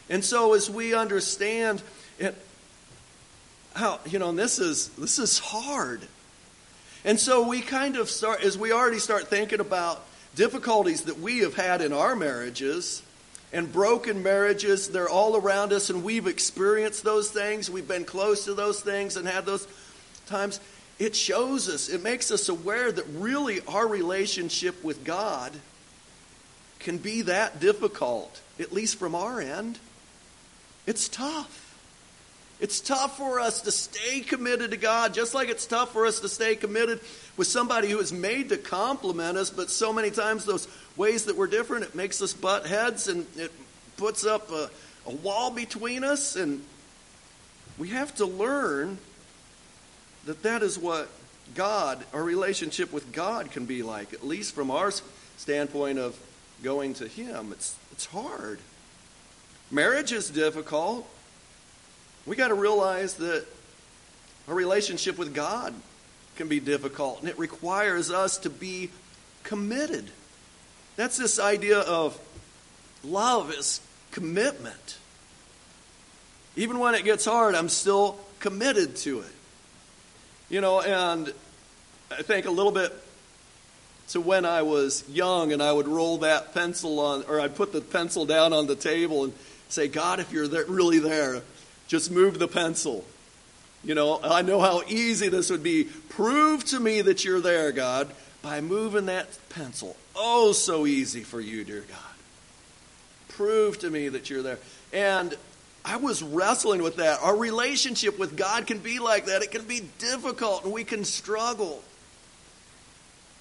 And 0.10 0.26
so 0.26 0.54
as 0.54 0.70
we 0.70 0.94
understand 0.94 1.82
it, 2.20 2.36
how, 3.74 4.00
you 4.06 4.20
know, 4.20 4.34
this 4.34 4.60
is, 4.60 4.90
this 4.90 5.20
is 5.20 5.40
hard. 5.40 6.02
And 7.06 7.20
so 7.20 7.48
we 7.48 7.62
kind 7.62 7.96
of 7.96 8.10
start, 8.10 8.44
as 8.44 8.58
we 8.58 8.74
already 8.74 9.00
start 9.00 9.30
thinking 9.30 9.62
about 9.62 10.06
difficulties 10.36 11.04
that 11.04 11.20
we 11.20 11.40
have 11.40 11.56
had 11.56 11.82
in 11.82 11.94
our 11.94 12.16
marriages 12.16 13.02
and 13.54 13.72
broken 13.72 14.22
marriages, 14.22 14.90
they're 14.90 15.10
all 15.10 15.36
around 15.36 15.74
us, 15.74 15.90
and 15.90 16.04
we've 16.04 16.28
experienced 16.28 17.04
those 17.04 17.32
things. 17.32 17.70
We've 17.70 17.88
been 17.88 18.06
close 18.06 18.46
to 18.46 18.54
those 18.54 18.82
things 18.82 19.18
and 19.18 19.28
had 19.28 19.46
those 19.46 19.68
times. 20.28 20.60
It 21.02 21.16
shows 21.16 21.68
us, 21.68 21.90
it 21.90 22.04
makes 22.04 22.30
us 22.30 22.48
aware 22.48 22.92
that 22.92 23.06
really 23.16 23.60
our 23.68 23.88
relationship 23.88 24.84
with 24.84 25.04
God 25.04 25.52
can 26.78 27.00
be 27.00 27.24
that 27.24 27.60
difficult, 27.60 28.40
at 28.60 28.72
least 28.72 29.00
from 29.00 29.16
our 29.16 29.42
end. 29.42 29.80
It's 30.86 31.10
tough. 31.10 31.76
It's 32.60 32.80
tough 32.80 33.18
for 33.18 33.40
us 33.40 33.62
to 33.62 33.72
stay 33.72 34.20
committed 34.20 34.70
to 34.70 34.78
God, 34.78 35.16
just 35.16 35.34
like 35.34 35.50
it's 35.50 35.66
tough 35.66 35.92
for 35.92 36.06
us 36.06 36.20
to 36.20 36.30
stay 36.30 36.56
committed 36.56 37.00
with 37.36 37.48
somebody 37.48 37.90
who 37.90 37.98
is 37.98 38.14
made 38.14 38.50
to 38.50 38.58
complement 38.58 39.40
us, 39.40 39.50
but 39.50 39.72
so 39.72 39.92
many 39.92 40.12
times 40.12 40.46
those 40.46 40.68
ways 40.98 41.26
that 41.26 41.36
we're 41.36 41.48
different, 41.48 41.84
it 41.84 41.96
makes 41.96 42.22
us 42.22 42.32
butt 42.34 42.68
heads 42.68 43.08
and 43.08 43.26
it 43.38 43.52
puts 43.98 44.24
up 44.24 44.52
a, 44.52 44.70
a 45.08 45.12
wall 45.16 45.50
between 45.50 46.04
us. 46.04 46.36
And 46.36 46.64
we 47.80 47.88
have 47.88 48.14
to 48.18 48.28
learn 48.28 49.00
that 50.26 50.44
that 50.44 50.64
is 50.64 50.78
what 50.78 51.10
God, 51.56 52.04
our 52.14 52.24
relationship 52.24 52.94
with 52.94 53.12
God 53.12 53.52
can 53.52 53.66
be 53.66 53.84
like, 53.84 54.14
at 54.14 54.26
least 54.26 54.54
from 54.54 54.72
our 54.72 54.92
standpoint 55.38 56.00
of 56.00 56.20
going 56.64 56.94
to 56.96 57.08
Him. 57.08 57.52
It's, 57.52 57.76
it's 57.92 58.06
hard. 58.06 58.60
Marriage 59.72 60.12
is 60.12 60.30
difficult 60.30 61.08
we 62.26 62.36
got 62.36 62.50
to 62.50 62.54
realize 62.54 63.16
that 63.16 63.46
our 64.48 64.54
relationship 64.54 65.18
with 65.18 65.34
God 65.34 65.74
can 66.36 66.48
be 66.48 66.60
difficult, 66.60 67.22
and 67.22 67.30
it 67.30 67.38
requires 67.38 68.12
us 68.12 68.38
to 68.40 68.50
be 68.50 68.90
committed. 69.44 70.06
That's 70.96 71.18
this 71.18 71.40
idea 71.40 71.80
of 71.80 72.20
love 73.04 73.52
is 73.52 73.82
commitment. 74.12 74.98
Even 76.56 76.80
when 76.80 76.96
it 76.96 77.06
gets 77.06 77.26
hard, 77.26 77.56
I'm 77.56 77.70
still 77.70 78.20
committed 78.40 78.96
to 78.98 79.22
it. 79.22 79.32
You 80.52 80.60
know, 80.60 80.82
and 80.82 81.34
I 82.12 82.24
think 82.24 82.46
a 82.46 82.52
little 82.52 82.74
bit 82.74 82.92
to 84.10 84.20
when 84.20 84.44
I 84.44 84.64
was 84.64 85.08
young 85.08 85.54
and 85.54 85.64
I 85.64 85.72
would 85.72 85.88
roll 85.88 86.18
that 86.18 86.54
pencil 86.54 87.00
on, 87.00 87.24
or 87.30 87.40
I'd 87.40 87.56
put 87.56 87.72
the 87.72 87.80
pencil 87.80 88.26
down 88.26 88.52
on 88.52 88.68
the 88.68 88.76
table 88.76 89.24
and 89.24 89.34
say, 89.70 89.88
God, 89.88 90.20
if 90.20 90.34
you're 90.34 90.50
there, 90.50 90.66
really 90.66 91.00
there, 91.00 91.42
just 91.88 92.12
move 92.12 92.38
the 92.38 92.50
pencil. 92.50 93.06
You 93.82 93.96
know, 93.96 94.20
I 94.22 94.42
know 94.42 94.60
how 94.60 94.82
easy 94.90 95.30
this 95.30 95.50
would 95.50 95.64
be. 95.64 95.86
Prove 96.10 96.66
to 96.66 96.82
me 96.82 97.00
that 97.00 97.24
you're 97.24 97.40
there, 97.40 97.72
God, 97.72 98.12
by 98.42 98.60
moving 98.60 99.06
that 99.06 99.30
pencil. 99.48 99.96
Oh, 100.18 100.52
so 100.52 100.86
easy 100.86 101.22
for 101.22 101.40
you, 101.40 101.64
dear 101.64 101.86
God. 101.88 101.98
Prove 103.30 103.80
to 103.80 103.90
me 103.90 104.10
that 104.10 104.30
you're 104.30 104.44
there. 104.44 104.60
And 104.92 105.34
I 105.84 105.98
was 105.98 106.22
wrestling 106.22 106.84
with 106.84 106.98
that. 106.98 107.20
Our 107.22 107.36
relationship 107.36 108.20
with 108.20 108.38
God 108.38 108.68
can 108.68 108.80
be 108.80 109.00
like 109.00 109.26
that. 109.26 109.42
It 109.42 109.52
can 109.52 109.64
be 109.64 109.82
difficult 110.00 110.64
and 110.64 110.74
we 110.74 110.84
can 110.84 111.04
struggle. 111.04 111.84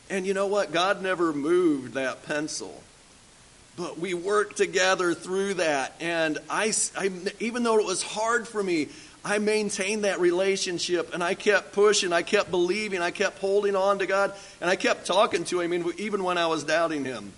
And 0.09 0.27
you 0.27 0.35
know 0.35 0.47
what? 0.47 0.73
God 0.73 1.03
never 1.03 1.33
moved 1.33 1.95
that 1.95 2.25
pencil 2.25 2.83
but 3.81 3.99
we 3.99 4.15
worked 4.15 4.57
together 4.57 5.15
through 5.15 5.55
that. 5.55 5.95
And 6.01 6.39
I, 6.49 6.73
I, 6.97 7.11
even 7.41 7.63
though 7.63 7.79
it 7.79 7.87
was 7.87 8.03
hard 8.03 8.47
for 8.47 8.63
me, 8.63 8.89
I 9.25 9.39
maintained 9.39 10.05
that 10.05 10.21
relationship 10.21 11.15
and 11.15 11.23
I 11.23 11.35
kept 11.35 11.73
pushing, 11.73 12.13
I 12.13 12.23
kept 12.23 12.51
believing, 12.51 13.01
I 13.01 13.11
kept 13.11 13.39
holding 13.39 13.77
on 13.77 13.99
to 13.99 14.07
God, 14.07 14.35
and 14.61 14.71
I 14.71 14.77
kept 14.77 15.07
talking 15.07 15.45
to 15.45 15.61
Him 15.61 15.93
even 15.99 16.25
when 16.25 16.39
I 16.39 16.47
was 16.47 16.65
doubting 16.65 17.05
Him. 17.05 17.33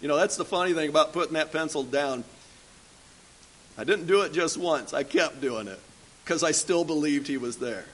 You 0.00 0.08
know, 0.08 0.16
that's 0.16 0.36
the 0.36 0.44
funny 0.44 0.74
thing 0.74 0.88
about 0.88 1.12
putting 1.12 1.34
that 1.34 1.52
pencil 1.52 1.82
down. 1.82 2.24
I 3.76 3.84
didn't 3.84 4.06
do 4.06 4.22
it 4.22 4.32
just 4.32 4.56
once, 4.56 4.94
I 4.94 5.02
kept 5.02 5.40
doing 5.40 5.68
it 5.68 5.80
because 6.24 6.42
I 6.42 6.52
still 6.52 6.84
believed 6.84 7.26
He 7.26 7.36
was 7.36 7.56
there. 7.56 7.84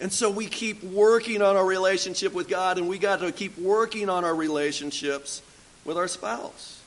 And 0.00 0.12
so 0.12 0.30
we 0.30 0.46
keep 0.46 0.82
working 0.82 1.42
on 1.42 1.56
our 1.56 1.66
relationship 1.66 2.32
with 2.32 2.48
God, 2.48 2.78
and 2.78 2.88
we 2.88 2.98
got 2.98 3.20
to 3.20 3.30
keep 3.30 3.56
working 3.58 4.08
on 4.08 4.24
our 4.24 4.34
relationships 4.34 5.42
with 5.84 5.96
our 5.96 6.08
spouse 6.08 6.82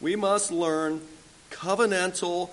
we 0.00 0.16
must 0.16 0.50
learn 0.50 1.00
covenantal, 1.50 2.50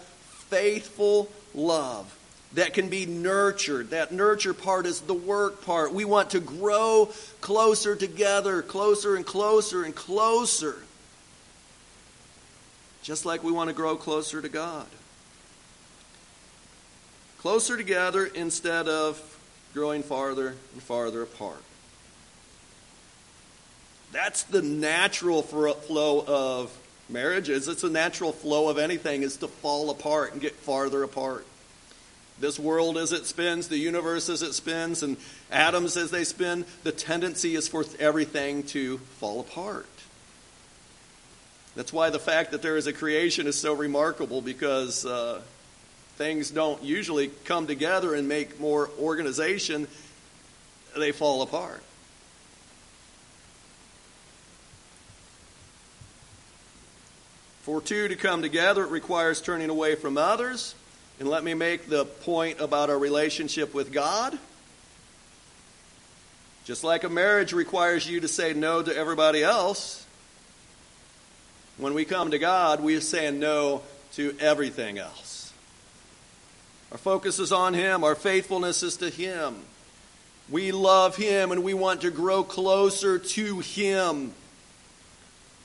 faithful 0.49 1.29
love 1.53 2.13
that 2.53 2.73
can 2.73 2.89
be 2.89 3.05
nurtured. 3.05 3.91
That 3.91 4.11
nurture 4.11 4.53
part 4.53 4.85
is 4.85 5.01
the 5.01 5.13
work 5.13 5.65
part. 5.65 5.93
We 5.93 6.05
want 6.05 6.31
to 6.31 6.39
grow 6.39 7.09
closer 7.41 7.95
together, 7.95 8.61
closer 8.61 9.15
and 9.15 9.25
closer 9.25 9.83
and 9.83 9.95
closer. 9.95 10.77
Just 13.07 13.25
like 13.25 13.41
we 13.41 13.53
want 13.53 13.69
to 13.69 13.73
grow 13.73 13.95
closer 13.95 14.41
to 14.41 14.49
God. 14.49 14.85
Closer 17.39 17.77
together 17.77 18.25
instead 18.25 18.89
of 18.89 19.39
growing 19.73 20.03
farther 20.03 20.55
and 20.73 20.83
farther 20.83 21.21
apart. 21.21 21.63
That's 24.11 24.43
the 24.43 24.61
natural 24.61 25.41
flow 25.41 26.25
of 26.27 26.77
marriage 27.07 27.47
is. 27.47 27.69
It's 27.69 27.85
a 27.85 27.89
natural 27.89 28.33
flow 28.33 28.67
of 28.67 28.77
anything 28.77 29.23
is 29.23 29.37
to 29.37 29.47
fall 29.47 29.89
apart 29.89 30.33
and 30.33 30.41
get 30.41 30.55
farther 30.55 31.01
apart. 31.01 31.45
This 32.41 32.59
world 32.59 32.97
as 32.97 33.13
it 33.13 33.25
spins, 33.25 33.69
the 33.69 33.77
universe 33.77 34.27
as 34.27 34.41
it 34.41 34.51
spins, 34.51 35.01
and 35.01 35.15
atoms 35.49 35.95
as 35.95 36.11
they 36.11 36.25
spin, 36.25 36.65
the 36.83 36.91
tendency 36.91 37.55
is 37.55 37.69
for 37.69 37.85
everything 37.99 38.63
to 38.63 38.97
fall 38.97 39.39
apart. 39.39 39.87
That's 41.77 41.93
why 41.93 42.09
the 42.09 42.17
fact 42.17 42.49
that 42.51 42.63
there 42.63 42.75
is 42.75 42.87
a 42.87 42.91
creation 42.91 43.45
is 43.45 43.55
so 43.55 43.71
remarkable 43.71 44.41
because 44.41 45.05
uh, 45.05 45.41
things 46.15 46.49
don't 46.49 46.81
usually 46.81 47.27
come 47.45 47.67
together 47.67 48.15
and 48.15 48.27
make 48.27 48.59
more 48.59 48.89
organization, 48.99 49.87
they 50.97 51.11
fall 51.11 51.43
apart. 51.43 51.83
For 57.61 57.79
two 57.79 58.07
to 58.07 58.15
come 58.15 58.41
together, 58.41 58.83
it 58.83 58.89
requires 58.89 59.39
turning 59.39 59.69
away 59.69 59.93
from 59.93 60.17
others. 60.17 60.73
And 61.19 61.29
let 61.29 61.43
me 61.43 61.53
make 61.53 61.87
the 61.89 62.05
point 62.05 62.59
about 62.59 62.89
our 62.89 62.97
relationship 62.97 63.75
with 63.75 63.91
God. 63.91 64.35
Just 66.65 66.83
like 66.83 67.03
a 67.03 67.09
marriage 67.09 67.53
requires 67.53 68.09
you 68.09 68.21
to 68.21 68.27
say 68.27 68.55
no 68.55 68.81
to 68.81 68.97
everybody 68.97 69.43
else, 69.43 70.06
when 71.77 71.93
we 71.93 72.05
come 72.05 72.31
to 72.31 72.39
God, 72.39 72.81
we 72.81 72.95
are 72.95 73.01
saying 73.01 73.39
no 73.39 73.83
to 74.13 74.35
everything 74.39 74.97
else. 74.97 75.53
Our 76.91 76.97
focus 76.97 77.39
is 77.39 77.51
on 77.51 77.73
Him, 77.73 78.03
our 78.03 78.15
faithfulness 78.15 78.83
is 78.83 78.97
to 78.97 79.09
Him. 79.09 79.55
We 80.49 80.71
love 80.71 81.17
Him 81.17 81.51
and 81.51 81.63
we 81.63 81.73
want 81.73 82.01
to 82.01 82.11
grow 82.11 82.43
closer 82.43 83.19
to 83.19 83.59
Him. 83.59 84.33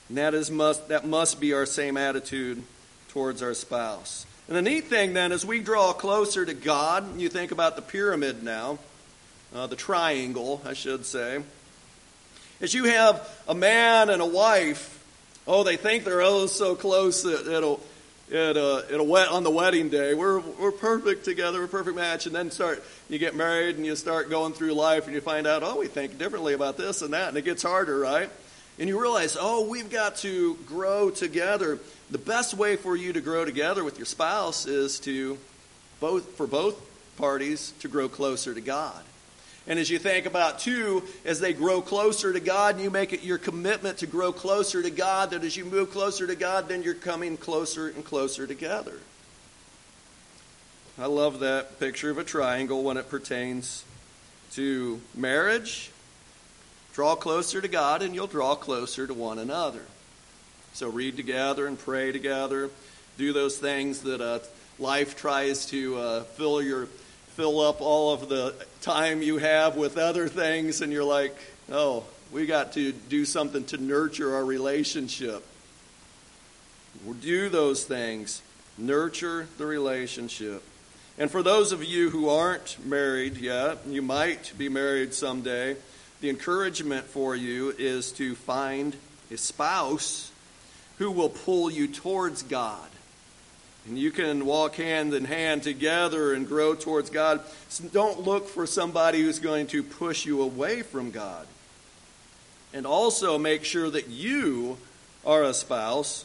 And 0.09 0.18
that, 0.18 0.35
is 0.35 0.51
must, 0.51 0.88
that 0.88 1.07
must 1.07 1.40
be 1.40 1.55
our 1.55 1.64
same 1.64 1.96
attitude 1.96 2.62
towards 3.09 3.42
our 3.42 3.55
spouse. 3.55 4.27
And 4.48 4.57
the 4.57 4.62
neat 4.62 4.88
thing 4.88 5.14
then, 5.14 5.33
as 5.33 5.46
we 5.46 5.61
draw 5.61 5.92
closer 5.92 6.44
to 6.44 6.53
God, 6.53 7.18
you 7.18 7.29
think 7.29 7.53
about 7.53 7.77
the 7.77 7.83
pyramid 7.83 8.42
now, 8.42 8.79
uh, 9.55 9.68
the 9.68 9.77
triangle, 9.77 10.61
I 10.66 10.75
should 10.75 11.07
say. 11.07 11.42
As 12.61 12.75
you 12.75 12.85
have 12.85 13.29
a 13.48 13.55
man 13.55 14.11
and 14.11 14.20
a 14.20 14.27
wife, 14.27 15.01
oh, 15.46 15.62
they 15.62 15.76
think 15.76 16.05
they're 16.05 16.22
oh 16.22 16.46
so 16.46 16.74
close 16.74 17.22
that 17.22 17.46
it'll, 17.46 17.81
it, 18.31 18.57
uh, 18.57 18.83
it'll 18.90 19.07
wet 19.07 19.28
on 19.28 19.42
the 19.42 19.50
wedding 19.50 19.88
day. 19.88 20.14
We're, 20.14 20.40
we're 20.40 20.72
perfect 20.72 21.24
together, 21.24 21.59
we're 21.59 21.66
a 21.66 21.68
perfect 21.68 21.96
match. 21.96 22.26
And 22.26 22.35
then 22.35 22.50
start, 22.50 22.83
you 23.09 23.18
get 23.18 23.35
married 23.35 23.76
and 23.76 23.87
you 23.87 23.96
start 23.96 24.31
going 24.31 24.52
through 24.52 24.72
life 24.74 25.07
and 25.07 25.14
you 25.14 25.20
find 25.20 25.46
out, 25.46 25.62
oh, 25.62 25.81
we 25.81 25.87
think 25.87 26.18
differently 26.18 26.55
about 26.55 26.76
this 26.76 27.02
and 27.02 27.12
that. 27.12 27.28
And 27.28 27.37
it 27.37 27.44
gets 27.44 27.62
harder, 27.62 27.98
right? 27.98 28.31
and 28.78 28.88
you 28.88 29.00
realize, 29.00 29.37
oh, 29.38 29.68
we've 29.68 29.90
got 29.90 30.16
to 30.16 30.57
grow 30.66 31.11
together. 31.11 31.78
The 32.11 32.18
best 32.18 32.55
way 32.55 32.76
for 32.76 32.96
you 32.96 33.12
to 33.12 33.20
grow 33.20 33.44
together 33.44 33.85
with 33.85 33.98
your 33.98 34.07
spouse 34.07 34.66
is 34.66 35.00
to 35.00 35.38
both 36.00 36.26
for 36.37 36.46
both 36.46 36.81
parties 37.16 37.74
to 37.81 37.88
grow 37.88 38.09
closer 38.09 38.55
to 38.55 38.61
God. 38.61 39.02
And 39.66 39.79
as 39.79 39.88
you 39.88 39.98
think 39.98 40.27
about 40.27 40.59
two, 40.59 41.05
as 41.25 41.38
they 41.38 41.53
grow 41.53 41.81
closer 41.81 42.33
to 42.33 42.40
God, 42.40 42.75
and 42.75 42.85
you 42.85 42.90
make 42.90 43.12
it 43.12 43.22
your 43.22 43.38
commitment 43.38 43.98
to 43.98 44.07
grow 44.07 44.33
closer 44.33 44.83
to 44.83 44.90
God, 44.90 45.31
that 45.31 45.44
as 45.44 45.57
you 45.57 45.64
move 45.64 45.92
closer 45.92 46.27
to 46.27 46.35
God, 46.35 46.68
then 46.68 46.83
you're 46.83 46.94
coming 46.94 47.37
closer 47.37 47.88
and 47.88 48.05
closer 48.05 48.46
together. 48.46 48.98
I 50.98 51.07
love 51.07 51.40
that 51.40 51.79
picture 51.79 52.11
of 52.11 52.18
a 52.18 52.25
triangle 52.25 52.83
when 52.83 52.96
it 52.96 53.09
pertains 53.09 53.85
to 54.53 55.01
marriage 55.14 55.92
Draw 56.92 57.16
closer 57.16 57.61
to 57.61 57.68
God, 57.68 58.03
and 58.03 58.14
you'll 58.14 58.27
draw 58.27 58.55
closer 58.55 59.07
to 59.07 59.14
one 59.14 59.38
another. 59.38 59.81
So 60.75 60.90
read 60.90 61.16
together 61.16 61.66
and 61.66 61.79
pray 61.79 62.12
together. 62.12 62.68
do 63.16 63.33
those 63.33 63.57
things 63.57 64.03
that 64.03 64.20
uh, 64.20 64.40
life 64.79 65.16
tries 65.16 65.64
to 65.66 65.96
uh, 65.96 66.22
fill 66.25 66.61
your 66.61 66.88
fill 67.36 67.60
up 67.60 67.80
all 67.80 68.12
of 68.12 68.28
the 68.28 68.54
time 68.80 69.22
you 69.22 69.38
have 69.38 69.76
with 69.76 69.96
other 69.96 70.28
things, 70.28 70.80
and 70.80 70.92
you're 70.92 71.04
like, 71.04 71.34
oh, 71.70 72.04
we 72.30 72.46
got 72.46 72.72
to 72.72 72.92
do 72.92 73.24
something 73.24 73.64
to 73.64 73.76
nurture 73.76 74.34
our 74.34 74.44
relationship. 74.44 75.44
Do 77.20 77.48
those 77.48 77.84
things, 77.84 78.42
nurture 78.78 79.48
the 79.58 79.66
relationship. 79.66 80.62
And 81.18 81.30
for 81.30 81.42
those 81.42 81.72
of 81.72 81.84
you 81.84 82.10
who 82.10 82.28
aren't 82.28 82.84
married 82.84 83.36
yet, 83.36 83.78
you 83.86 84.02
might 84.02 84.52
be 84.56 84.68
married 84.68 85.14
someday, 85.14 85.76
the 86.20 86.30
encouragement 86.30 87.06
for 87.06 87.34
you 87.34 87.74
is 87.78 88.12
to 88.12 88.34
find 88.34 88.96
a 89.30 89.36
spouse 89.36 90.30
who 90.98 91.10
will 91.10 91.28
pull 91.28 91.70
you 91.70 91.88
towards 91.88 92.42
God. 92.42 92.88
And 93.86 93.98
you 93.98 94.10
can 94.12 94.46
walk 94.46 94.76
hand 94.76 95.12
in 95.12 95.24
hand 95.24 95.64
together 95.64 96.34
and 96.34 96.46
grow 96.46 96.74
towards 96.74 97.10
God. 97.10 97.40
So 97.68 97.84
don't 97.84 98.20
look 98.20 98.48
for 98.48 98.66
somebody 98.66 99.22
who's 99.22 99.40
going 99.40 99.66
to 99.68 99.82
push 99.82 100.24
you 100.24 100.42
away 100.42 100.82
from 100.82 101.10
God. 101.10 101.46
And 102.72 102.86
also 102.86 103.38
make 103.38 103.64
sure 103.64 103.90
that 103.90 104.08
you 104.08 104.78
are 105.26 105.42
a 105.42 105.52
spouse 105.52 106.24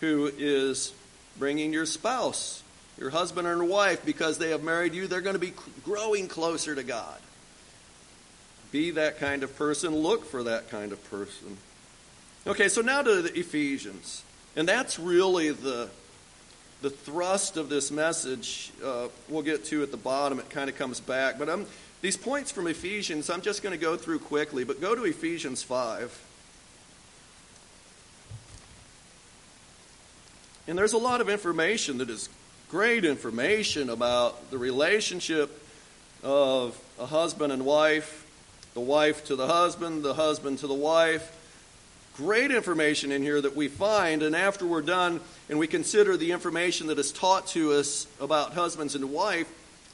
who 0.00 0.30
is 0.38 0.92
bringing 1.38 1.72
your 1.72 1.86
spouse, 1.86 2.62
your 2.98 3.10
husband 3.10 3.48
or 3.48 3.64
wife, 3.64 4.04
because 4.04 4.38
they 4.38 4.50
have 4.50 4.62
married 4.62 4.94
you, 4.94 5.06
they're 5.06 5.20
going 5.20 5.34
to 5.34 5.40
be 5.40 5.54
growing 5.84 6.28
closer 6.28 6.74
to 6.74 6.82
God. 6.82 7.18
Be 8.70 8.92
that 8.92 9.18
kind 9.18 9.42
of 9.42 9.56
person. 9.56 9.94
Look 9.94 10.24
for 10.24 10.44
that 10.44 10.70
kind 10.70 10.92
of 10.92 11.10
person. 11.10 11.58
Okay, 12.46 12.68
so 12.68 12.80
now 12.80 13.02
to 13.02 13.22
the 13.22 13.38
Ephesians. 13.38 14.22
And 14.56 14.66
that's 14.68 14.98
really 14.98 15.50
the 15.50 15.90
the 16.82 16.90
thrust 16.90 17.56
of 17.56 17.68
this 17.68 17.92
message, 17.92 18.72
uh, 18.84 19.06
we'll 19.28 19.42
get 19.42 19.64
to 19.66 19.84
at 19.84 19.92
the 19.92 19.96
bottom. 19.96 20.40
It 20.40 20.50
kind 20.50 20.68
of 20.68 20.76
comes 20.76 20.98
back. 20.98 21.38
But 21.38 21.48
I'm, 21.48 21.64
these 22.00 22.16
points 22.16 22.50
from 22.50 22.66
Ephesians, 22.66 23.30
I'm 23.30 23.40
just 23.40 23.62
going 23.62 23.72
to 23.72 23.80
go 23.80 23.96
through 23.96 24.18
quickly. 24.18 24.64
But 24.64 24.80
go 24.80 24.96
to 24.96 25.04
Ephesians 25.04 25.62
5. 25.62 26.28
And 30.66 30.76
there's 30.76 30.92
a 30.92 30.98
lot 30.98 31.20
of 31.20 31.28
information 31.28 31.98
that 31.98 32.10
is 32.10 32.28
great 32.68 33.04
information 33.04 33.88
about 33.88 34.50
the 34.50 34.58
relationship 34.58 35.62
of 36.24 36.78
a 36.98 37.06
husband 37.06 37.52
and 37.52 37.64
wife, 37.64 38.26
the 38.74 38.80
wife 38.80 39.24
to 39.26 39.36
the 39.36 39.46
husband, 39.46 40.02
the 40.02 40.14
husband 40.14 40.58
to 40.58 40.66
the 40.66 40.74
wife 40.74 41.38
great 42.16 42.50
information 42.50 43.10
in 43.10 43.22
here 43.22 43.40
that 43.40 43.56
we 43.56 43.68
find, 43.68 44.22
and 44.22 44.36
after 44.36 44.66
we're 44.66 44.82
done 44.82 45.20
and 45.48 45.58
we 45.58 45.66
consider 45.66 46.16
the 46.16 46.32
information 46.32 46.88
that 46.88 46.98
is 46.98 47.12
taught 47.12 47.46
to 47.48 47.72
us 47.72 48.06
about 48.20 48.52
husbands 48.52 48.94
and 48.94 49.10
wife, 49.10 49.48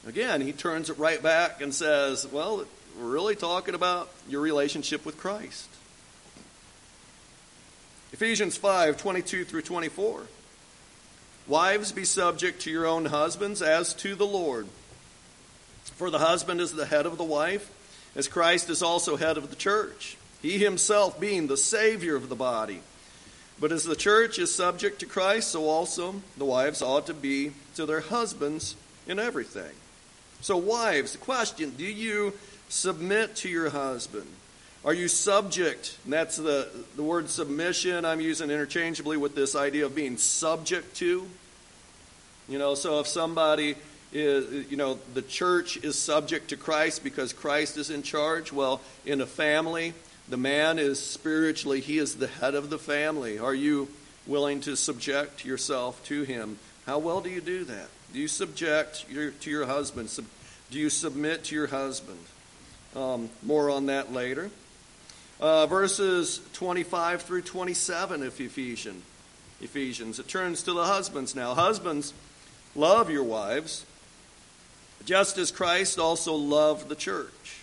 again, 0.06 0.40
he 0.40 0.52
turns 0.52 0.90
it 0.90 0.98
right 0.98 1.22
back 1.22 1.60
and 1.60 1.72
says, 1.72 2.26
Well, 2.26 2.64
we're 2.98 3.08
really 3.08 3.36
talking 3.36 3.74
about 3.74 4.10
your 4.28 4.40
relationship 4.40 5.06
with 5.06 5.16
Christ. 5.18 5.68
Ephesians 8.12 8.56
5 8.56 8.96
22 8.96 9.44
through 9.44 9.62
24. 9.62 10.22
Wives, 11.46 11.92
be 11.92 12.04
subject 12.04 12.60
to 12.62 12.70
your 12.70 12.86
own 12.86 13.06
husbands 13.06 13.62
as 13.62 13.94
to 13.94 14.14
the 14.14 14.26
Lord. 14.26 14.66
For 15.84 16.10
the 16.10 16.18
husband 16.18 16.60
is 16.60 16.72
the 16.72 16.84
head 16.84 17.06
of 17.06 17.16
the 17.16 17.24
wife, 17.24 17.70
as 18.14 18.28
Christ 18.28 18.68
is 18.68 18.82
also 18.82 19.16
head 19.16 19.38
of 19.38 19.48
the 19.48 19.56
church 19.56 20.18
he 20.42 20.58
himself 20.58 21.18
being 21.18 21.46
the 21.46 21.56
Savior 21.56 22.16
of 22.16 22.28
the 22.28 22.36
body. 22.36 22.80
But 23.60 23.72
as 23.72 23.84
the 23.84 23.96
church 23.96 24.38
is 24.38 24.54
subject 24.54 25.00
to 25.00 25.06
Christ, 25.06 25.50
so 25.50 25.64
also 25.64 26.22
the 26.36 26.44
wives 26.44 26.80
ought 26.80 27.06
to 27.06 27.14
be 27.14 27.52
to 27.74 27.86
their 27.86 28.00
husbands 28.00 28.76
in 29.06 29.18
everything. 29.18 29.72
So, 30.40 30.56
wives, 30.56 31.12
the 31.12 31.18
question 31.18 31.70
do 31.70 31.84
you 31.84 32.34
submit 32.68 33.34
to 33.36 33.48
your 33.48 33.70
husband? 33.70 34.26
Are 34.84 34.94
you 34.94 35.08
subject? 35.08 35.98
And 36.04 36.12
that's 36.12 36.36
the, 36.36 36.68
the 36.94 37.02
word 37.02 37.28
submission 37.28 38.04
I'm 38.04 38.20
using 38.20 38.50
interchangeably 38.50 39.16
with 39.16 39.34
this 39.34 39.56
idea 39.56 39.86
of 39.86 39.94
being 39.94 40.16
subject 40.16 40.94
to. 40.96 41.26
You 42.48 42.58
know, 42.58 42.76
so 42.76 43.00
if 43.00 43.08
somebody 43.08 43.74
is, 44.12 44.70
you 44.70 44.76
know, 44.76 44.98
the 45.14 45.22
church 45.22 45.78
is 45.78 45.98
subject 45.98 46.48
to 46.50 46.56
Christ 46.56 47.02
because 47.02 47.32
Christ 47.32 47.76
is 47.76 47.90
in 47.90 48.02
charge, 48.02 48.52
well, 48.52 48.80
in 49.04 49.20
a 49.20 49.26
family, 49.26 49.94
the 50.28 50.36
man 50.36 50.78
is 50.78 50.98
spiritually, 50.98 51.80
he 51.80 51.98
is 51.98 52.16
the 52.16 52.26
head 52.26 52.54
of 52.54 52.70
the 52.70 52.78
family. 52.78 53.38
Are 53.38 53.54
you 53.54 53.88
willing 54.26 54.60
to 54.62 54.76
subject 54.76 55.44
yourself 55.44 56.04
to 56.04 56.22
him? 56.22 56.58
How 56.86 56.98
well 56.98 57.20
do 57.20 57.30
you 57.30 57.40
do 57.40 57.64
that? 57.64 57.88
Do 58.12 58.18
you 58.18 58.28
subject 58.28 59.06
your, 59.10 59.30
to 59.30 59.50
your 59.50 59.66
husband? 59.66 60.10
Do 60.70 60.78
you 60.78 60.90
submit 60.90 61.44
to 61.44 61.54
your 61.54 61.66
husband? 61.66 62.18
Um, 62.94 63.30
more 63.42 63.70
on 63.70 63.86
that 63.86 64.12
later. 64.12 64.50
Uh, 65.40 65.66
verses 65.66 66.40
25 66.54 67.22
through 67.22 67.42
27 67.42 68.22
of 68.22 68.40
Ephesians. 68.40 69.04
Ephesians. 69.60 70.18
It 70.18 70.28
turns 70.28 70.62
to 70.64 70.72
the 70.72 70.84
husbands 70.84 71.34
now. 71.34 71.54
Husbands, 71.54 72.12
love 72.76 73.10
your 73.10 73.24
wives, 73.24 73.84
just 75.04 75.36
as 75.38 75.50
Christ 75.50 75.98
also 75.98 76.34
loved 76.34 76.88
the 76.88 76.94
church 76.94 77.57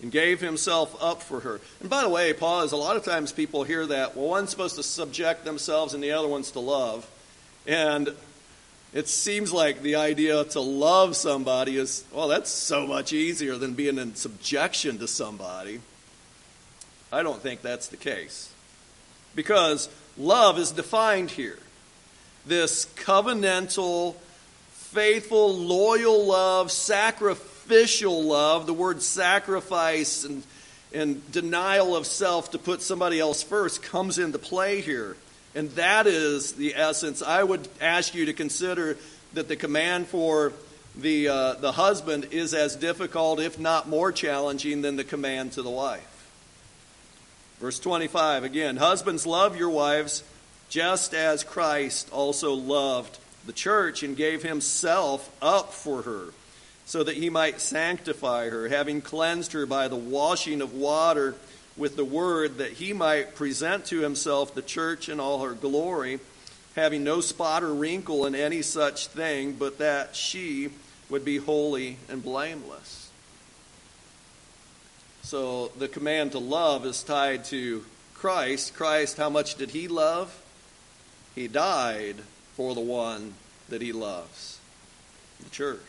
and 0.00 0.12
gave 0.12 0.40
himself 0.40 0.96
up 1.02 1.22
for 1.22 1.40
her. 1.40 1.60
And 1.80 1.90
by 1.90 2.02
the 2.02 2.08
way, 2.08 2.32
pause. 2.32 2.72
A 2.72 2.76
lot 2.76 2.96
of 2.96 3.04
times 3.04 3.32
people 3.32 3.64
hear 3.64 3.84
that, 3.86 4.16
well, 4.16 4.28
one's 4.28 4.50
supposed 4.50 4.76
to 4.76 4.82
subject 4.82 5.44
themselves 5.44 5.94
and 5.94 6.02
the 6.02 6.12
other 6.12 6.28
one's 6.28 6.52
to 6.52 6.60
love. 6.60 7.08
And 7.66 8.14
it 8.94 9.08
seems 9.08 9.52
like 9.52 9.82
the 9.82 9.96
idea 9.96 10.44
to 10.44 10.60
love 10.60 11.16
somebody 11.16 11.76
is, 11.76 12.04
well, 12.12 12.28
that's 12.28 12.50
so 12.50 12.86
much 12.86 13.12
easier 13.12 13.56
than 13.56 13.74
being 13.74 13.98
in 13.98 14.14
subjection 14.14 14.98
to 14.98 15.08
somebody. 15.08 15.80
I 17.12 17.22
don't 17.22 17.42
think 17.42 17.62
that's 17.62 17.88
the 17.88 17.96
case. 17.96 18.52
Because 19.34 19.88
love 20.16 20.58
is 20.58 20.70
defined 20.70 21.30
here. 21.30 21.58
This 22.46 22.86
covenantal, 22.96 24.14
faithful, 24.70 25.54
loyal 25.54 26.24
love, 26.24 26.70
sacrifice 26.70 27.47
sacrificial 27.68 28.22
love, 28.24 28.66
the 28.66 28.72
word 28.72 29.02
sacrifice 29.02 30.24
and, 30.24 30.42
and 30.94 31.32
denial 31.32 31.94
of 31.94 32.06
self 32.06 32.52
to 32.52 32.58
put 32.58 32.80
somebody 32.80 33.20
else 33.20 33.42
first 33.42 33.82
comes 33.82 34.18
into 34.18 34.38
play 34.38 34.80
here. 34.80 35.16
And 35.54 35.70
that 35.72 36.06
is 36.06 36.52
the 36.52 36.74
essence. 36.74 37.20
I 37.20 37.42
would 37.42 37.68
ask 37.78 38.14
you 38.14 38.24
to 38.26 38.32
consider 38.32 38.96
that 39.34 39.48
the 39.48 39.56
command 39.56 40.06
for 40.06 40.54
the, 40.96 41.28
uh, 41.28 41.52
the 41.54 41.72
husband 41.72 42.28
is 42.30 42.54
as 42.54 42.74
difficult, 42.74 43.38
if 43.38 43.58
not 43.58 43.86
more 43.86 44.12
challenging, 44.12 44.80
than 44.80 44.96
the 44.96 45.04
command 45.04 45.52
to 45.52 45.62
the 45.62 45.70
wife. 45.70 46.30
Verse 47.60 47.78
25 47.78 48.44
again 48.44 48.78
Husbands, 48.78 49.26
love 49.26 49.58
your 49.58 49.70
wives 49.70 50.22
just 50.70 51.12
as 51.12 51.44
Christ 51.44 52.08
also 52.12 52.54
loved 52.54 53.18
the 53.44 53.52
church 53.52 54.02
and 54.02 54.16
gave 54.16 54.42
himself 54.42 55.30
up 55.42 55.74
for 55.74 56.00
her 56.02 56.28
so 56.88 57.04
that 57.04 57.18
he 57.18 57.28
might 57.28 57.60
sanctify 57.60 58.48
her, 58.48 58.66
having 58.66 59.02
cleansed 59.02 59.52
her 59.52 59.66
by 59.66 59.88
the 59.88 59.94
washing 59.94 60.62
of 60.62 60.72
water 60.72 61.34
with 61.76 61.96
the 61.96 62.04
word, 62.04 62.56
that 62.56 62.72
he 62.72 62.94
might 62.94 63.34
present 63.34 63.84
to 63.84 64.00
himself 64.00 64.54
the 64.54 64.62
church 64.62 65.10
in 65.10 65.20
all 65.20 65.44
her 65.44 65.52
glory, 65.52 66.18
having 66.76 67.04
no 67.04 67.20
spot 67.20 67.62
or 67.62 67.74
wrinkle 67.74 68.24
in 68.24 68.34
any 68.34 68.62
such 68.62 69.08
thing, 69.08 69.52
but 69.52 69.76
that 69.76 70.16
she 70.16 70.70
would 71.10 71.26
be 71.26 71.36
holy 71.36 71.98
and 72.08 72.22
blameless. 72.22 73.10
So 75.20 75.68
the 75.78 75.88
command 75.88 76.32
to 76.32 76.38
love 76.38 76.86
is 76.86 77.02
tied 77.02 77.44
to 77.46 77.84
Christ. 78.14 78.74
Christ, 78.74 79.18
how 79.18 79.28
much 79.28 79.56
did 79.56 79.72
he 79.72 79.88
love? 79.88 80.42
He 81.34 81.48
died 81.48 82.16
for 82.54 82.74
the 82.74 82.80
one 82.80 83.34
that 83.68 83.82
he 83.82 83.92
loves, 83.92 84.58
the 85.44 85.50
church. 85.50 85.80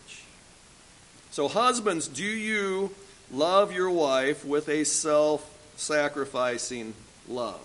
So, 1.39 1.47
husbands, 1.47 2.09
do 2.09 2.25
you 2.25 2.91
love 3.31 3.71
your 3.71 3.89
wife 3.89 4.43
with 4.43 4.67
a 4.67 4.83
self 4.83 5.49
sacrificing 5.77 6.93
love? 7.29 7.61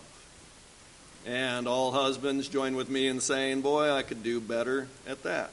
And 1.26 1.66
all 1.66 1.90
husbands 1.90 2.46
join 2.46 2.76
with 2.76 2.88
me 2.88 3.08
in 3.08 3.18
saying, 3.18 3.62
Boy, 3.62 3.90
I 3.90 4.02
could 4.02 4.22
do 4.22 4.40
better 4.40 4.86
at 5.08 5.24
that. 5.24 5.50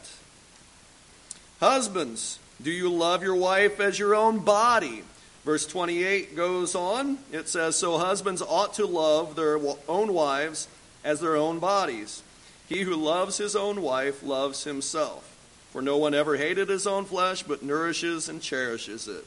Husbands, 1.60 2.38
do 2.62 2.70
you 2.70 2.90
love 2.94 3.24
your 3.24 3.34
wife 3.34 3.80
as 3.80 3.98
your 3.98 4.14
own 4.14 4.38
body? 4.38 5.02
Verse 5.44 5.66
28 5.66 6.36
goes 6.36 6.76
on. 6.76 7.18
It 7.32 7.50
says, 7.50 7.76
So 7.76 7.98
husbands 7.98 8.44
ought 8.44 8.76
to 8.76 8.86
love 8.86 9.36
their 9.36 9.60
own 9.88 10.14
wives 10.14 10.68
as 11.04 11.22
their 11.22 11.38
own 11.38 11.58
bodies. 11.58 12.22
He 12.70 12.82
who 12.82 12.96
loves 12.96 13.40
his 13.40 13.56
own 13.56 13.82
wife 13.82 14.22
loves 14.22 14.64
himself. 14.64 15.31
For 15.72 15.82
no 15.82 15.98
one 15.98 16.14
ever 16.14 16.36
hated 16.36 16.70
his 16.70 16.86
own 16.86 17.06
flesh, 17.06 17.44
but 17.44 17.64
nourishes 17.64 18.28
and 18.28 18.42
cherishes 18.42 19.08
it, 19.08 19.26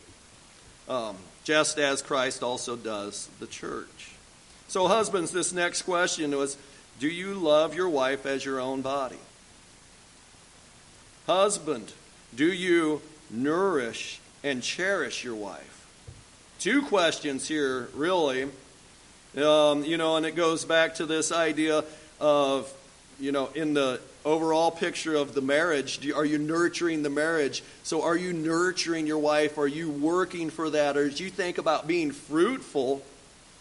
um, 0.88 1.16
just 1.42 1.78
as 1.78 2.02
Christ 2.02 2.42
also 2.42 2.76
does 2.76 3.28
the 3.40 3.46
church. 3.46 4.12
So, 4.68 4.86
husbands, 4.86 5.30
this 5.30 5.52
next 5.52 5.82
question 5.82 6.36
was 6.36 6.56
Do 6.98 7.08
you 7.08 7.34
love 7.34 7.74
your 7.74 7.88
wife 7.88 8.26
as 8.26 8.44
your 8.44 8.60
own 8.60 8.82
body? 8.82 9.18
Husband, 11.26 11.92
do 12.34 12.52
you 12.52 13.00
nourish 13.30 14.20
and 14.42 14.62
cherish 14.62 15.24
your 15.24 15.34
wife? 15.34 15.86
Two 16.58 16.82
questions 16.82 17.48
here, 17.48 17.88
really. 17.94 18.50
Um, 19.36 19.84
you 19.84 19.96
know, 19.96 20.16
and 20.16 20.26
it 20.26 20.36
goes 20.36 20.66
back 20.66 20.96
to 20.96 21.06
this 21.06 21.32
idea 21.32 21.84
of, 22.20 22.72
you 23.18 23.32
know, 23.32 23.48
in 23.54 23.74
the 23.74 24.00
overall 24.24 24.70
picture 24.70 25.14
of 25.14 25.34
the 25.34 25.42
marriage, 25.42 25.98
do, 25.98 26.14
are 26.14 26.24
you 26.24 26.38
nurturing 26.38 27.02
the 27.02 27.10
marriage? 27.10 27.62
So, 27.82 28.02
are 28.02 28.16
you 28.16 28.32
nurturing 28.32 29.06
your 29.06 29.18
wife? 29.18 29.58
Are 29.58 29.66
you 29.66 29.90
working 29.90 30.50
for 30.50 30.70
that? 30.70 30.96
Or 30.96 31.06
as 31.06 31.20
you 31.20 31.30
think 31.30 31.58
about 31.58 31.86
being 31.86 32.10
fruitful 32.10 33.02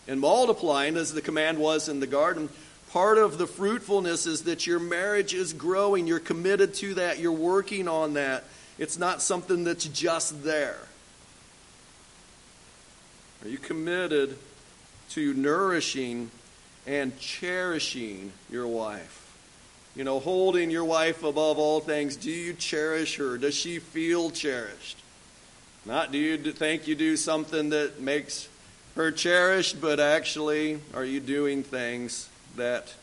and 0.08 0.20
multiplying, 0.20 0.98
as 0.98 1.14
the 1.14 1.22
command 1.22 1.58
was 1.58 1.90
in 1.90 2.00
the 2.00 2.08
garden, 2.08 2.50
part 2.92 3.18
of 3.18 3.38
the 3.38 3.48
fruitfulness 3.48 4.26
is 4.26 4.44
that 4.44 4.68
your 4.68 4.80
marriage 4.80 5.34
is 5.34 5.54
growing. 5.54 6.08
You're 6.08 6.20
committed 6.20 6.74
to 6.76 6.94
that. 6.96 7.20
You're 7.20 7.32
working 7.32 7.88
on 7.88 8.14
that. 8.14 8.44
It's 8.78 8.98
not 8.98 9.22
something 9.22 9.64
that's 9.64 9.86
just 9.86 10.44
there. 10.44 10.80
Are 13.44 13.50
you 13.50 13.58
committed 13.58 14.38
to 15.12 15.34
nourishing 15.34 16.32
and 16.88 17.18
cherishing 17.20 18.32
your 18.50 18.68
wife? 18.68 19.23
You 19.96 20.04
know, 20.04 20.20
holding 20.20 20.72
your 20.72 20.86
wife 20.86 21.24
above 21.24 21.60
all 21.60 21.80
things. 21.80 22.16
Do 22.16 22.32
you 22.32 22.54
cherish 22.54 23.18
her? 23.18 23.38
Does 23.38 23.54
she 23.54 23.78
feel 23.80 24.32
cherished? 24.32 24.98
Not 25.86 26.12
do 26.12 26.18
you 26.18 26.38
think 26.38 26.88
you 26.88 26.96
do 26.96 27.16
something 27.16 27.70
that 27.70 28.00
makes 28.00 28.48
her 28.96 29.12
cherished, 29.12 29.82
but 29.82 30.00
actually, 30.00 30.80
are 30.94 31.06
you 31.06 31.20
doing 31.20 31.62
things 31.62 32.30
that 32.56 32.94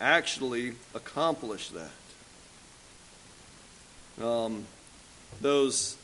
actually 0.00 0.72
accomplish 0.94 1.70
that? 1.70 1.90
Um, 4.24 4.64
those 5.40 5.96